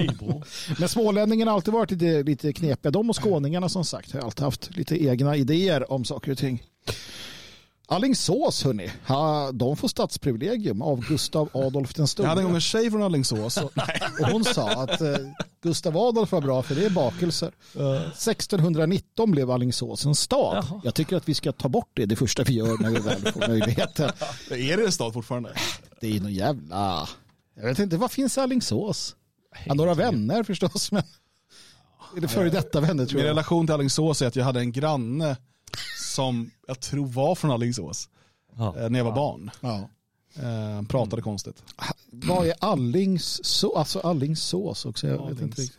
[0.00, 0.42] Nybro.
[0.78, 2.90] Men smålänningarna har alltid varit lite, lite knepiga.
[2.90, 6.62] De och skåningarna som sagt har alltid haft lite egna idéer om saker och ting.
[7.88, 12.80] Alingsås hörni, ha, de får stadsprivilegium av Gustav Adolf den Jag hade en gång store.
[12.80, 13.56] en tjej från Alingsås.
[13.56, 13.72] Och,
[14.20, 15.14] Och hon sa att eh,
[15.62, 17.52] Gustav Adolf var bra för det är bakelser.
[18.12, 20.64] 1619 blev Alingsås en stad.
[20.70, 20.80] Jaha.
[20.84, 23.32] Jag tycker att vi ska ta bort det det första vi gör när vi väl
[23.32, 24.10] får möjligheten.
[24.50, 25.52] är det en stad fortfarande?
[26.00, 27.08] Det är nog jävla...
[27.56, 29.16] Jag vet inte, vad finns i Alingsås?
[29.66, 31.02] Ja, några vänner förstås, men...
[32.16, 33.30] Eller före detta vänner tror Min jag.
[33.30, 35.36] relation till Alingsås är att jag hade en granne
[36.14, 38.08] som jag tror var från Alingsås
[38.56, 38.76] Ja.
[38.78, 39.50] eh, när jag var barn.
[39.60, 39.88] Ja.
[40.42, 41.62] Eh, pratade konstigt.
[42.10, 43.64] Vad är Allingssås?
[43.76, 45.06] Alltså Allingssås också.
[45.06, 45.78] Jag vet inte riktigt.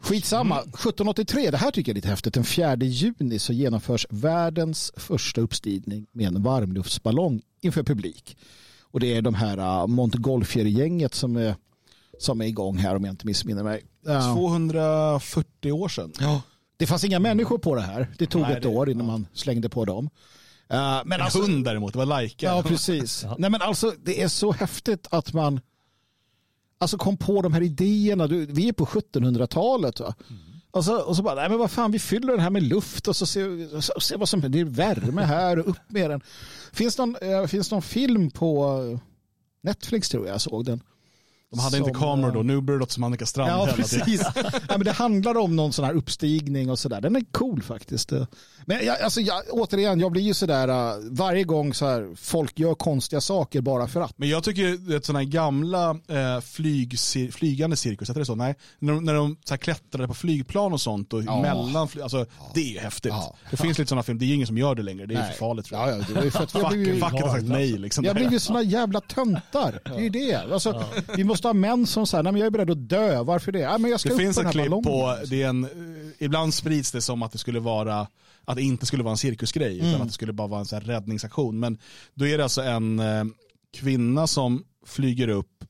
[0.00, 0.58] Skitsamma.
[0.60, 2.34] 1783, det här tycker jag är lite häftigt.
[2.34, 8.36] Den 4 juni så genomförs världens första uppstigning med en varmluftsballong inför publik.
[8.80, 11.56] Och det är de här uh, Montgolfier-gänget som är,
[12.18, 13.84] som är igång här om jag inte missminner mig.
[14.04, 14.34] Ja.
[14.34, 16.12] 240 år sedan.
[16.20, 16.42] Ja.
[16.76, 18.08] Det fanns inga människor på det här.
[18.18, 20.04] Det tog Nej, ett det- år innan man slängde på dem.
[20.72, 22.46] Uh, men En alltså, hund däremot, det var Laika.
[22.46, 23.24] Ja, precis.
[23.38, 25.60] Nej, men alltså, det är så häftigt att man
[26.78, 28.26] alltså, kom på de här idéerna.
[28.26, 30.00] Du, vi är på 1700-talet.
[30.00, 30.14] Va?
[30.70, 33.08] Och, så, och så bara, nej men vad fan, vi fyller den här med luft
[33.08, 34.58] och så ser så, se vad som händer.
[34.58, 36.20] Det är värme här och upp med den.
[36.72, 38.80] Finns någon, eh, finns någon film på
[39.62, 40.80] Netflix tror jag jag såg den.
[41.50, 43.68] De hade inte Som, kameror då, eh, nu blir det låter som Annika Strand Ja,
[43.76, 44.22] precis.
[44.44, 47.00] ja, men det handlar om någon sån här uppstigning och sådär.
[47.00, 48.12] Den är cool faktiskt.
[48.66, 52.58] Men jag, alltså, jag, återigen, jag blir ju sådär uh, varje gång så här, folk
[52.58, 54.18] gör konstiga saker bara för att.
[54.18, 56.98] Men jag tycker att sådana här gamla eh, flyg,
[57.32, 58.34] flygande cirkus, heter det så?
[58.34, 61.42] Nej, när de, när de så här klättrade på flygplan och sånt och Ja.
[61.42, 63.12] mellan, alltså det är häftigt.
[63.12, 63.36] Ja.
[63.50, 65.30] Det finns lite sådana filmer, det är ingen som gör det längre, det är Nej.
[65.32, 65.88] för farligt tror jag.
[65.88, 68.02] Ja, ja, det var ju för att Facket, har sagt nej liksom.
[68.02, 69.80] vi har blivit såna jävla töntar.
[69.84, 70.34] Det är ju det.
[70.34, 70.84] Alltså,
[71.16, 73.22] Vi måste ha män som säger, nej men jag är beredd att dö.
[73.22, 73.58] Varför det?
[73.58, 74.84] Ja, men jag ska Det finns ett klipp ballongen.
[74.84, 75.70] på, det är en, eh,
[76.18, 78.06] ibland sprids det som att det skulle vara,
[78.44, 79.88] att det inte skulle vara en cirkusgrej, Mm.
[79.90, 81.58] utan att det skulle bara vara en så här räddningsaktion.
[81.60, 81.78] Men
[82.14, 83.24] då är det alltså en eh,
[83.76, 85.64] kvinna som flyger upp,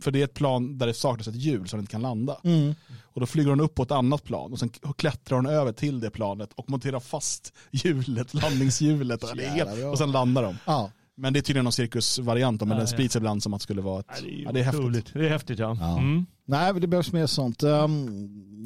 [0.00, 2.36] för det är ett plan där det saknas ett hjul så den inte kan landa.
[2.44, 2.74] Mm.
[3.02, 6.00] Och då flyger hon upp på ett annat plan och sen klättrar hon över till
[6.00, 9.24] det planet och monterar fast hjulet, landningshjulet.
[9.24, 10.56] Och, det helt, och sen landar de.
[10.66, 10.90] Ja.
[11.16, 12.86] Men det är tydligen någon cirkusvariant, men Ja, den ja.
[12.86, 14.06] sprids ibland som att det skulle vara ett...
[14.08, 15.10] Ja, det är, Ja, det är häftigt.
[15.14, 15.76] Det är häftigt ja.
[15.80, 15.98] Ja.
[15.98, 16.26] Mm.
[16.46, 17.62] Nej, det behövs mer sånt.
[17.62, 18.04] Um,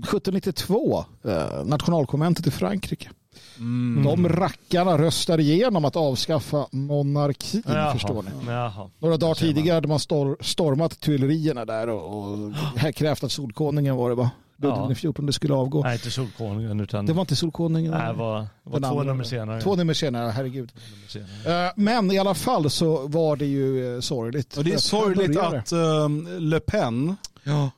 [0.04, 3.10] 1792, uh, nationalkonventet i Frankrike.
[3.58, 4.04] Mm.
[4.04, 7.92] De rackarna röstar igenom att avskaffa monarkin, Jaha.
[7.92, 8.30] förstår ni.
[8.46, 8.90] Jaha.
[8.98, 13.96] Några dagar tidigare hade man stor, stormat Tuilerierna där och, och här krävt att Solkonungen
[13.96, 14.30] var det va?
[14.58, 14.86] Ludvig Ja.
[14.86, 15.82] den 14 skulle avgå.
[15.82, 17.90] Nej, inte Solkonungen utan Det var inte Solkonungen.
[17.90, 19.04] Nej, det var, det var två andra.
[19.04, 19.60] nummer senare.
[19.60, 20.72] Två nummer senare, herregud.
[20.94, 21.08] nummer
[21.42, 21.66] senare.
[21.66, 24.56] Eh, Men i alla fall så var det ju eh, sorgligt.
[24.56, 27.70] Och det är sorgligt att um, Le Pen Ja.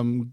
[0.00, 0.32] um,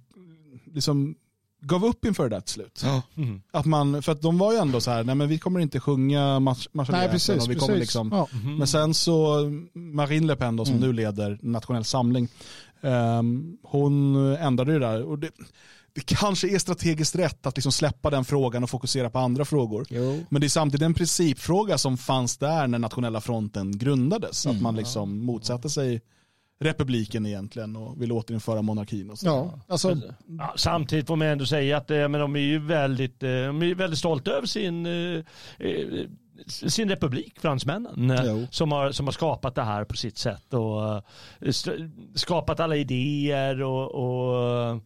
[0.74, 1.16] liksom
[1.62, 2.82] gav upp inför det där till slut.
[2.86, 3.02] Ja.
[3.18, 3.42] Mm.
[3.52, 5.80] Att man, för att de var ju ändå så här, nej men vi kommer inte
[5.80, 7.44] sjunga mars- Nej, Marseljäsen precis.
[7.46, 8.28] och vi kommer liksom, Ja.
[8.34, 8.58] Mhm.
[8.58, 9.38] men sen så
[9.74, 10.88] Marine Le Pen då, som Mm.
[10.88, 12.28] nu leder Nationell Samling,
[12.82, 15.04] ehm, hon ändrade det där.
[15.04, 15.30] Och det,
[15.96, 19.86] det kanske är strategiskt rätt att liksom släppa den frågan och fokusera på andra frågor.
[19.90, 20.24] Jo.
[20.30, 24.46] Men det är samtidigt en principfråga som fanns där när Nationella fronten grundades.
[24.46, 24.56] Mm.
[24.58, 26.02] Att man liksom motsatte sig
[26.60, 29.10] republiken egentligen och ville återinföra monarkin.
[29.10, 29.26] Och så.
[29.26, 33.24] Ja, alltså, Ja, samtidigt får man ändå säga att eh, men de är ju väldigt,
[33.24, 35.24] eh, de är ju väldigt stolta över sin, eh,
[36.48, 38.48] sin republik, fransmännen, Jo.
[38.52, 41.04] som har, som har skapat det här på sitt sätt och
[41.42, 44.82] st- skapat alla idéer och, och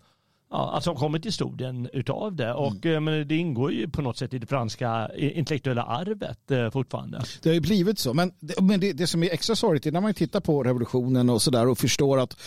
[0.49, 4.01] Ja, alltså har kommit till historien utav det och eh, men det ingår ju på
[4.01, 7.23] något sätt i det franska eh, intellektuella arvet eh, fortfarande.
[7.41, 8.13] Det har ju blivit så.
[8.13, 11.29] Men, det, men det, det som är extra sorgligt är när man tittar på revolutionen
[11.29, 12.37] och sådär och förstår att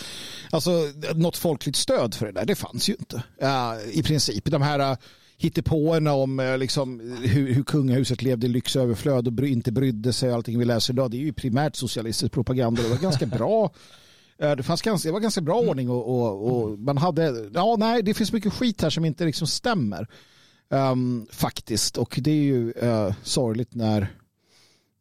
[0.50, 0.70] alltså,
[1.14, 3.22] något folkligt stöd för det där, det fanns ju inte.
[3.38, 4.44] Ja, I princip.
[4.44, 4.98] De här uh,
[5.38, 9.72] hittepåerna om uh, liksom, hur, hur kungahuset levde i lyx och överflöd och bry, inte
[9.72, 12.82] brydde sig och allting vi läser idag, det är ju primärt socialistisk propaganda.
[12.82, 13.70] Det var ganska bra.
[14.40, 18.02] Det, fanns ganska, det var ganska bra ordning och, och, och man hade, ja nej
[18.02, 20.06] det finns mycket skit här som inte liksom stämmer.
[20.72, 24.08] Ehm, faktiskt och det är ju uh, sorgligt när,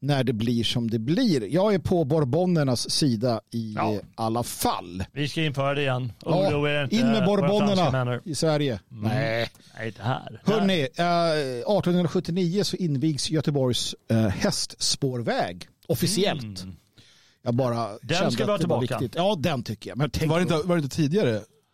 [0.02, 1.54] när det blir som det blir.
[1.54, 4.00] Jag är på Bourbonernas sida i Ja.
[4.16, 5.04] alla fall.
[5.12, 6.14] Vi ska införa det igen.
[6.26, 8.22] Ja, Oroa inte, in med vänner.
[8.26, 8.80] i Sverige.
[8.90, 9.50] Nej.
[9.78, 10.42] Nej, det här.
[10.46, 11.32] Hörrni, eh,
[11.78, 16.64] 1879 så invigs Göteborgs eh, hästspårväg officiellt.
[16.64, 16.76] Mm.
[17.50, 19.00] Jag bara Den kände ska vi ha att det var tillbaka.
[19.04, 19.18] viktigt.
[19.18, 19.98] Ja, den tycker jag.
[19.98, 21.30] Men tänk Var det, inte, var det inte tidigare?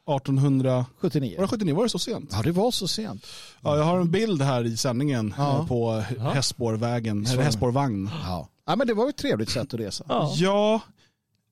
[0.07, 0.85] 1800...
[1.01, 1.35] 79.
[1.37, 1.75] Var det 79?
[1.75, 2.29] Var det så sent?
[2.31, 3.25] Ja, det var så sent.
[3.61, 5.59] Ja, jag har en bild här i sändningen Ja.
[5.59, 8.09] eh, på Hästspårvägen, eller Hästspårvagn.
[8.23, 8.49] Ja.
[8.65, 10.03] ja, men det var ju ett trevligt sätt att resa.
[10.09, 10.33] Ja.
[10.35, 10.81] Ja,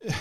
[0.06, 0.16] eh,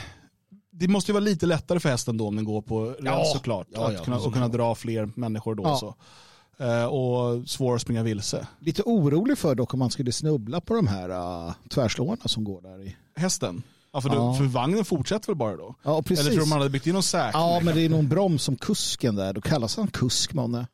[0.71, 3.25] det måste ju vara lite lättare för hästen då om den går på räls Ja.
[3.35, 3.67] såklart.
[3.71, 5.63] Ja, att ja, kunna, och kunna dra fler människor då.
[5.63, 5.77] Ja.
[5.77, 5.95] Så.
[6.65, 8.47] Eh, och svår att springa vilse.
[8.59, 11.09] Lite orolig för dock om man skulle snubbla på de här
[11.47, 12.97] uh, tvärslåarna som går där i.
[13.17, 13.63] Hästen?
[13.93, 14.35] Ja, för, Ja.
[14.35, 15.75] för vagnen fortsätter väl bara då?
[15.83, 16.27] Ja, precis.
[16.27, 17.43] Eller tror man hade byggt in någon säkring?
[17.43, 19.33] Ja, men det är någon broms som kusken där.
[19.33, 20.67] Då kallas han kusk, månne.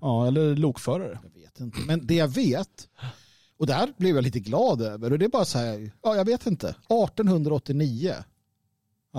[0.00, 1.18] ja, eller lokförare.
[1.22, 1.78] Jag vet inte.
[1.86, 2.68] Men det jag vet,
[3.58, 6.24] och där blev jag lite glad över, och det är bara så här, ja jag
[6.24, 8.14] vet inte, 1889,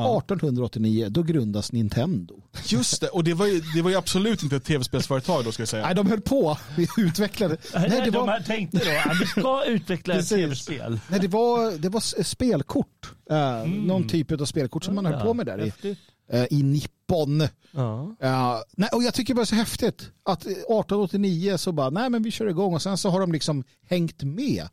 [0.04, 0.18] Ja.
[0.18, 2.36] 1889, då grundas Nintendo.
[2.68, 5.62] Just det, och det var, ju, det var ju absolut inte ett tv-spelsföretag då ska
[5.62, 5.86] jag säga.
[5.86, 7.58] Nej, de höll på, vi utvecklade.
[7.74, 11.00] Nej, Nej, det de var, här tänkte då vi ska utveckla ett tv-spel.
[11.10, 13.12] nej, det var, det var spelkort.
[13.30, 15.96] Eh, Någon typ av spelkort som man höll på med där i,
[16.32, 17.48] eh, i Nippon.
[17.72, 18.16] Ja.
[18.20, 22.24] Ja, nej, och jag tycker bara så häftigt att eh, 1889 så bara, nej men
[22.24, 24.68] vi kör igång och sen så har de liksom hängt med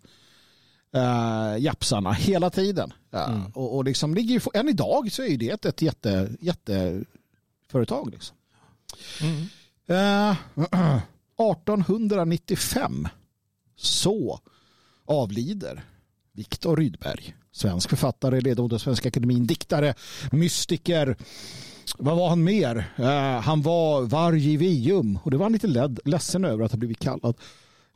[0.95, 2.93] uh, japsarna hela tiden.
[3.11, 8.11] Ja, och, och liksom ligger ju, än idag så är det ett, ett jätte, jätteföretag.
[8.11, 8.37] Liksom.
[9.87, 10.37] Eh,
[11.37, 13.09] 1895
[13.77, 14.41] så
[15.07, 15.85] avlider
[16.33, 19.95] Viktor Rydberg, svensk författare, ledamot av Svenska Akademin, diktare,
[20.33, 21.17] mystiker.
[21.99, 22.93] Vad var han mer?
[22.97, 26.99] Eh, han var Vargivium och det var han lite led, ledsen över att ha blivit
[26.99, 27.37] kallad.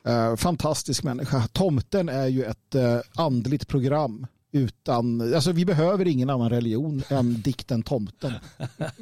[0.05, 1.47] Eh, fantastisk människa.
[1.47, 7.41] Tomten är ju ett uh, andligt program utan, alltså vi behöver ingen annan religion än
[7.41, 8.33] dikten Tomten.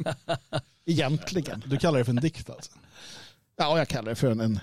[0.86, 1.64] Egentligen.
[1.66, 2.72] Du kallar det för en dikt alltså?
[3.58, 4.60] Ja, jag kallar det för en, en,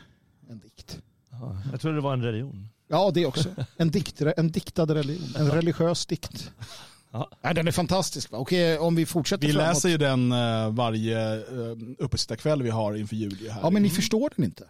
[0.50, 0.98] en dikt.
[1.30, 2.68] Ja, Jag trodde det var en religion.
[2.88, 3.48] Ja, det också.
[3.76, 5.34] En, dikt, en diktad religion.
[5.36, 6.50] En religiös dikt.
[7.10, 7.30] Ja.
[7.40, 8.30] Ja, den är fantastisk.
[8.30, 8.38] Va?
[8.38, 9.68] Okej, om vi fortsätter Vi framåt.
[9.68, 13.38] läser ju den eh, varje uh, uppesittarkväll vi har inför jul.
[13.50, 13.60] Här.
[13.62, 14.64] Ja, men ni förstår den inte.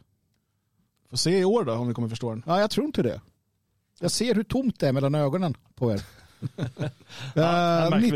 [1.14, 2.42] Får se i år då om vi kommer förstå den.
[2.46, 3.20] Ja, jag tror inte det.
[4.00, 6.02] Jag ser hur tomt det är mellan ögonen på er.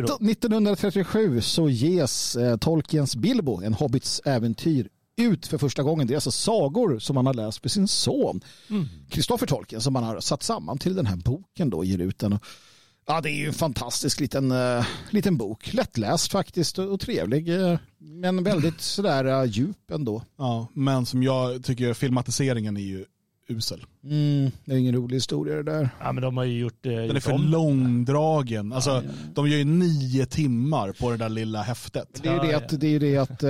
[0.02, 0.16] då.
[0.16, 6.06] 19- 1937 så ges eh, Tolkiens Bilbo, en hobbits äventyr, ut för första gången.
[6.06, 8.40] Det är alltså sagor som han har läst för sin son,
[9.10, 12.38] Kristoffer Tolkien, som han har satt samman till den här boken då, ger ut den.
[13.10, 15.72] Ja, det är ju en fantastisk liten, eh, liten bok.
[15.72, 17.48] Lättläst faktiskt och, och trevlig.
[17.48, 20.22] eh, men väldigt sådär uh, djup ändå.
[20.38, 23.04] Ja, men som jag tycker filmatiseringen är ju
[23.48, 23.84] usel.
[24.04, 25.90] Mm, det är ingen rolig historia det där.
[26.00, 27.42] Ja, men de har ju gjort, eh, Den är för om.
[27.46, 28.72] långdragen.
[28.72, 29.02] Alltså,
[29.34, 32.20] De gör ju nio timmar på det där lilla häftet.
[32.22, 32.56] Det är ju Ja, det ja.
[32.58, 33.42] att, det är det att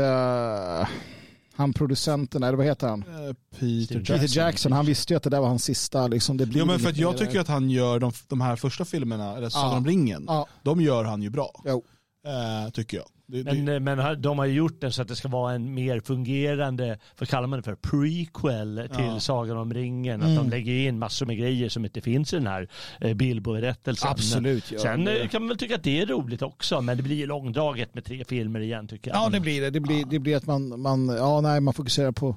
[1.59, 3.01] han producenten, eller vad heter han?
[3.03, 4.19] Eh, Peter Jackson.
[4.19, 6.07] Peter Jackson, han visste ju att det där var hans sista.
[6.07, 8.85] Liksom, det blir Jo, men för jag tycker att han gör de, de här första
[8.85, 9.77] filmerna, eller Sagan Ja.
[9.77, 11.63] om ringen, Ja, de gör han ju bra.
[11.65, 11.85] jo.
[12.29, 13.07] Eh, tycker jag.
[13.27, 15.29] Det, Men, det, eh, men har- de har ju gjort det så att det ska
[15.29, 19.21] vara en mer fungerande, vad kallar man det för, prequel till Ja.
[19.21, 20.23] Sagan om ringen.
[20.23, 20.37] Att Mm.
[20.45, 22.69] de lägger in massor med grejer som inte finns i den här
[23.01, 24.11] eh, Bilbo-berättelsen.
[24.11, 24.73] Absolut.
[24.73, 24.79] Ja.
[24.79, 27.17] Sen det, eh, kan man väl tycka att det är roligt också, men det blir
[27.17, 29.19] ju långdraget med tre filmer igen tycker jag.
[29.21, 29.71] ja, det blir det.
[29.71, 32.37] Det blir, det blir att man, man, ja, nej, man fokuserar på,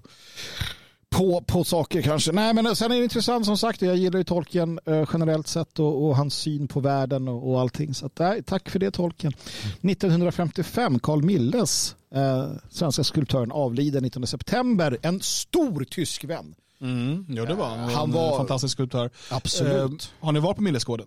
[1.16, 2.32] på, på saker kanske.
[2.32, 3.82] Nej, men sen är det intressant som sagt.
[3.82, 7.62] Jag gillar ju Tolkien eh, generellt sett och, och hans syn på världen och, och
[7.62, 7.94] allting.
[7.94, 9.34] Så att, nej, tack för det Tolkien.
[9.82, 14.98] 1955, Carl Milles, eh, svenska skulptören, avlider 19 september.
[15.02, 17.80] En stor tysk vän mm, ja, det var han.
[17.80, 19.10] Han en var- fantastisk skulptör.
[19.30, 20.02] Absolut.
[20.20, 21.06] Eh, har ni varit på Millesgården?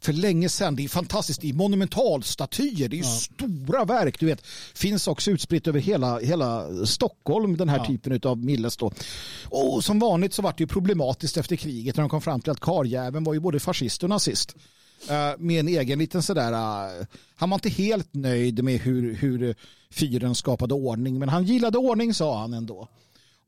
[0.00, 0.76] för länge sedan.
[0.76, 1.40] Det är fantastiskt.
[1.40, 2.88] Det är monumentalstatyer.
[2.88, 4.20] Det är stora verk.
[4.20, 7.84] Du vet, finns också utspritt över hela, hela Stockholm, den här Ja.
[7.86, 8.76] typen av Milles.
[8.76, 8.92] Då.
[9.48, 12.50] Och som vanligt så var det ju problematiskt efter kriget när de kom fram till
[12.50, 14.56] att karljäveln var ju både fascist och nazist.
[15.08, 19.54] eh, med en egen liten sådär, eh, han var inte helt nöjd med hur, hur
[19.90, 22.88] fyren skapade ordning, men han gillade ordning sa han ändå.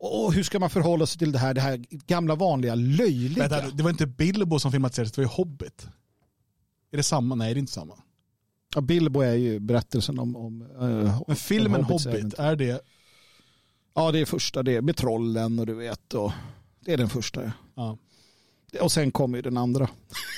[0.00, 3.48] Och hur ska man förhålla sig till det här, det här gamla vanliga löjliga?
[3.48, 5.86] Vänta, det var inte Bilbo som filmatiserades, det var ju Hobbit.
[6.92, 7.34] Är det samma?
[7.34, 7.94] Nej, det är inte samma.
[8.74, 10.36] Ja, Bilbo är ju berättelsen om...
[10.36, 12.40] om eh, Men filmen Hobbit, äventyr.
[12.40, 12.80] är det...
[13.94, 16.14] Ja, det är första, det är med trollen och du vet.
[16.14, 16.32] Och
[16.80, 17.52] det är den första.
[17.74, 17.98] ja.
[18.72, 18.82] Ja.
[18.82, 19.88] Och sen kommer ju den andra.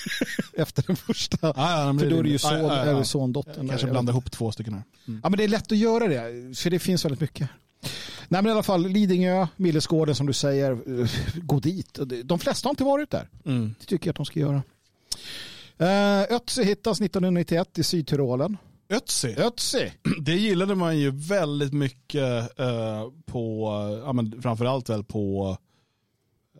[0.54, 1.38] Efter den första.
[1.42, 2.92] Ja, ja, För då är det ju Ja, son, ja, ja.
[2.98, 3.68] det sondottern.
[3.68, 4.82] Kanske blanda ihop två stycken här.
[5.22, 7.48] Ja, men det är lätt att göra det, för det finns väldigt mycket.
[8.28, 11.98] Nej, men i alla fall Lidingö, Millesgården som du säger, eh, gå dit.
[12.24, 13.28] De flesta har inte varit där.
[13.44, 13.74] Mm.
[13.80, 14.62] Det tycker jag att de ska göra.
[15.80, 18.56] Uh, Ötzi hittas 1991 i Sydtyrolen.
[18.88, 19.92] Ötzi, Ötzi!
[20.20, 23.70] det gillade man ju väldigt mycket eh, på,
[24.04, 25.56] ja, men framförallt väl på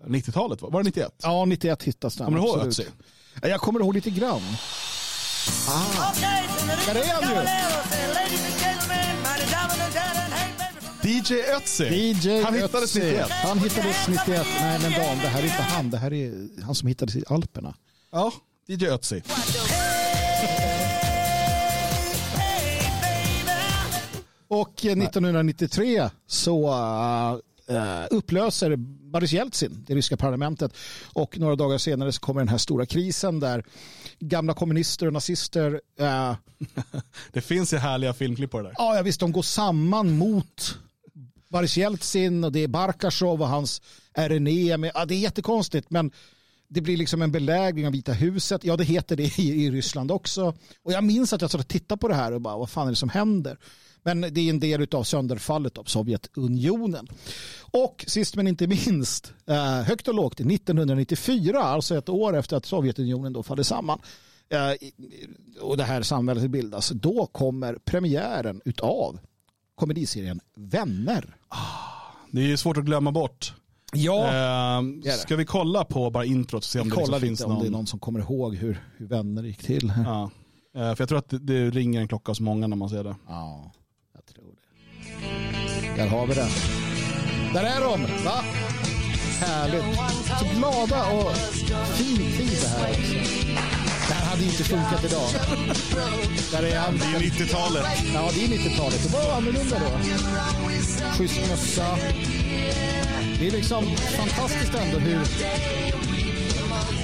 [0.07, 0.69] 90-talet, va?
[0.69, 1.15] var det 91?
[1.23, 2.25] Ja, 91 hittas den.
[2.25, 2.79] Kommer du ihåg absolut.
[2.79, 2.91] Ötzi?
[3.43, 4.43] Ja, Jag kommer ihåg lite grann.
[5.69, 6.13] Ah.
[6.87, 7.35] Där är han
[8.55, 8.60] ju!
[11.11, 13.01] DJ Ötzi, DJ han hittades Ötzi.
[13.01, 13.31] 91.
[13.31, 14.47] Han hittades 91.
[14.61, 15.91] Nej men Dan, det här är inte han.
[15.91, 17.75] Det här är han som hittades i Alperna.
[18.11, 18.33] Ja,
[18.67, 19.23] DJ Ötzi.
[24.49, 26.69] Och eh, 1993 så
[27.69, 28.77] eh, upplöser
[29.13, 30.73] Boris Jeltsin det ryska parlamentet
[31.13, 33.65] och några dagar senare så kommer den här stora krisen där
[34.19, 36.35] gamla kommunister och nazister eh,
[37.33, 38.75] Det finns ju härliga filmklipp på det där.
[38.79, 40.79] Ja, ja visst, de går samman mot
[41.51, 43.83] Boris Jeltsin och det är Barkasjov och hans
[44.15, 44.77] RNE.
[44.77, 46.11] Med, ja, det är jättekonstigt, men
[46.69, 48.65] det blir liksom en belägring av Vita huset.
[48.65, 50.55] Ja, det heter det i, i Ryssland också.
[50.83, 52.87] Och jag minns att jag satt och tittade på det här och bara, vad fan
[52.87, 53.59] är det som händer?
[54.03, 57.09] Men det är en del av sönderfallet av Sovjetunionen.
[57.61, 62.67] Och sist men inte minst, eh, högt och lågt, 1994, alltså ett år efter att
[62.67, 64.01] Sovjetunionen då faller samman,
[64.49, 64.89] eh,
[65.61, 69.19] och det här samhället bildas, då kommer premiären utav
[69.81, 71.35] komediserien Vänner.
[72.31, 73.55] Det är ju svårt att glömma bort.
[73.93, 75.11] Ja, Eh, det.
[75.13, 77.53] ska vi kolla på bara introt och se om det kolla liksom finns lite om
[77.53, 77.63] någon...
[77.63, 79.93] det är någon som kommer ihåg hur, hur Vänner gick till.
[80.07, 80.31] Ja.
[80.77, 83.05] Eh, för jag tror att det, det ringer en klocka hos många när man ser
[83.05, 83.17] det.
[83.29, 83.73] Ja,
[84.15, 86.03] jag tror det.
[86.03, 86.49] Där har vi det.
[87.55, 88.45] Där är de, va?
[89.41, 89.85] Härligt.
[90.39, 91.37] Så glada och
[91.97, 92.91] fin tid det här.
[92.91, 93.70] Också.
[94.41, 95.29] Hade inte funkat idag.
[96.53, 96.99] Där är han.
[96.99, 97.85] Det är 90-talet.
[98.15, 99.03] Ja, det är 90-talet.
[99.03, 99.99] Det var annorlunda då.
[101.19, 101.99] Schysst mössa.
[103.39, 105.21] Det är liksom fantastiskt ändå hur,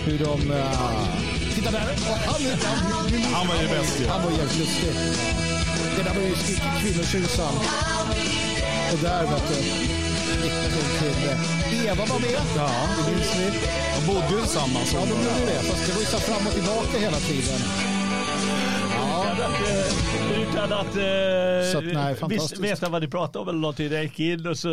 [0.05, 0.51] hur de...
[0.51, 1.09] Uh,
[1.55, 1.81] titta där!
[1.81, 4.07] Han, han, Han var ju bäst ju.
[4.09, 4.93] han var jävligt lustig.
[5.97, 6.35] Det där var ju
[6.81, 7.55] kvinnotjusan.
[8.93, 9.95] Och där vet du.
[10.98, 12.40] Till eh, Eva var med.
[12.57, 12.70] Ja.
[13.07, 13.47] Det minns vi.
[13.97, 14.93] De bodde ju tillsammans.
[14.94, 15.62] Ja, de gjorde det.
[15.62, 17.61] Fast det var ju så fram och tillbaka hela tiden.
[18.97, 23.93] Utan att, eh, utan att, eh, att, veta vad ni pratade om eller någonting.
[23.93, 24.69] Jag gick in och så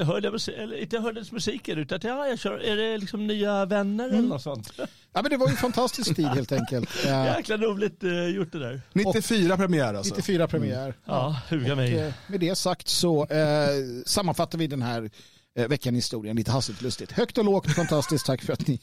[0.00, 3.26] hörde jag, musik, eller inte hördes musiken utan att ja, jag kör, är det liksom
[3.26, 4.18] nya vänner Mm.
[4.18, 4.72] eller något sånt?
[5.12, 6.90] Ja, men det var ju en fantastisk tid helt enkelt.
[7.04, 8.80] Jäkla roligt eh, gjort det där.
[8.92, 10.14] 94 premiär alltså.
[10.14, 10.94] 94 premiär.
[11.04, 11.98] Ja, huga mig.
[11.98, 13.68] Eh, Med det sagt så eh,
[14.06, 15.10] sammanfattar vi den här
[15.56, 17.12] eh, veckan i historien lite hastigt lustigt.
[17.12, 18.26] Högt och lågt, fantastiskt.
[18.26, 18.80] Tack för att ni.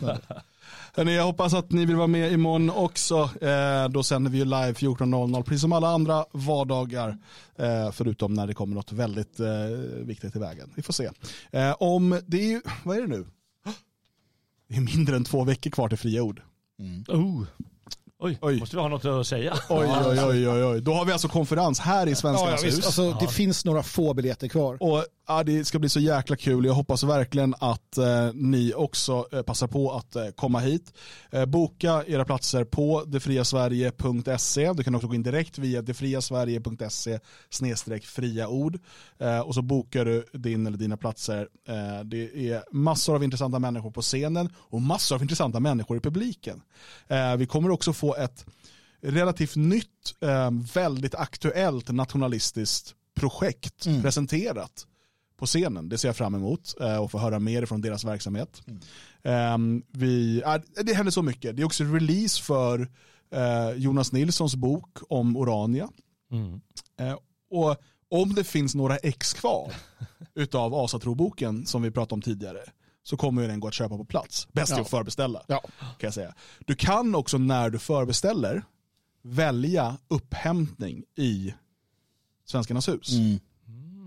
[0.94, 3.30] Hörrni, jag hoppas att ni vill vara med imorgon också.
[3.40, 7.18] Eh, då sänder vi ju live 14.00 precis som alla andra vardagar.
[7.56, 9.46] Eh, förutom när det kommer något väldigt eh,
[10.04, 10.72] viktigt i vägen.
[10.74, 11.10] Vi får se.
[11.78, 13.26] Om det är ju, vad är det nu?
[14.68, 16.42] Det är mindre än två veckor kvar till fria ord.
[17.08, 17.44] Oh.
[18.22, 18.60] Oj, Oj.
[18.60, 19.54] måste vi ha något att säga?
[19.68, 20.80] Oj, oj, oj, oj, oj.
[20.80, 22.86] Då har vi alltså konferens här i Ja, ja, hus.
[22.86, 24.82] Alltså, det finns några få biljetter kvar.
[24.82, 26.64] Och ja, Det ska bli så jäkla kul.
[26.64, 30.92] Jag hoppas verkligen att eh, ni också eh, passar på att eh, komma hit.
[31.30, 34.72] Eh, boka era platser på detfriasverige.se.
[34.72, 37.18] Du kan också gå in direkt via detfriasverige.se
[37.50, 38.78] snedstreck fria ord.
[39.18, 41.48] Eh, och så bokar du din eller dina platser.
[41.68, 46.00] Eh, det är massor av intressanta människor på scenen och massor av intressanta människor i
[46.00, 46.62] publiken.
[47.38, 48.46] Vi kommer också få ett
[49.02, 50.14] relativt nytt,
[50.74, 54.86] väldigt aktuellt nationalistiskt projekt presenterat
[55.40, 55.88] på scenen.
[55.88, 58.62] Det ser jag fram emot eh, och få höra mer från deras verksamhet.
[59.22, 60.42] Ehm, vi,
[60.84, 61.56] det händer så mycket.
[61.56, 62.88] Det är också release för
[63.30, 65.88] eh, Jonas Nilssons bok om Orania.
[67.00, 67.16] Eh,
[67.50, 67.76] och
[68.10, 69.72] om det finns några ex kvar
[70.34, 72.60] utav Asatroboken som vi pratade om tidigare
[73.02, 74.48] så kommer den gå att köpa på plats.
[74.52, 75.42] Bäst är att förbeställa.
[75.46, 75.60] Ja.
[75.78, 76.34] Kan jag säga.
[76.66, 78.62] Du kan också när du förbeställer
[79.22, 81.54] välja upphämtning i
[82.44, 83.12] Svenskarnas hus.
[83.12, 83.40] Mm.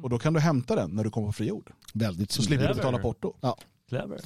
[0.03, 1.71] Och då kan du hämta den när du kommer på friord.
[1.93, 3.33] Väldigt Så slipper du betala porto.
[3.41, 3.57] Ja.
[3.89, 4.19] Clever.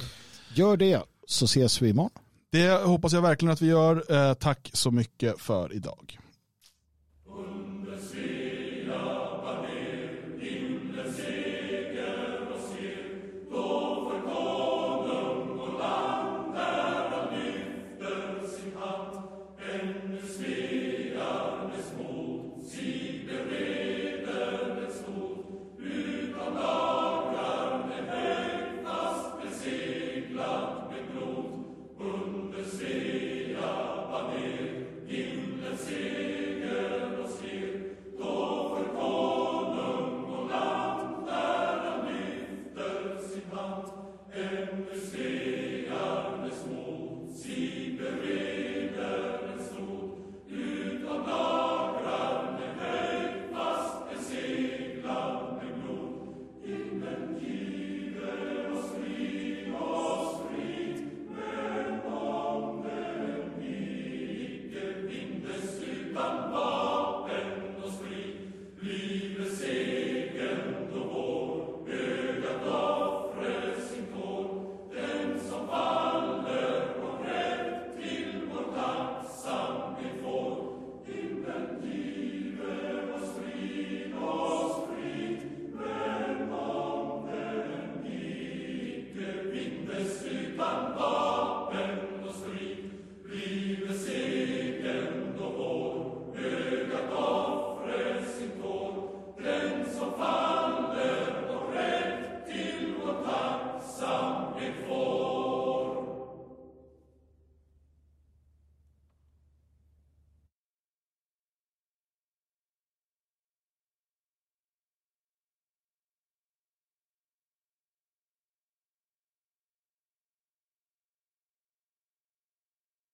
[0.54, 2.10] Gör det så ses vi imorgon.
[2.50, 4.12] Det hoppas jag verkligen att vi gör.
[4.12, 6.18] Eh, tack så mycket för idag.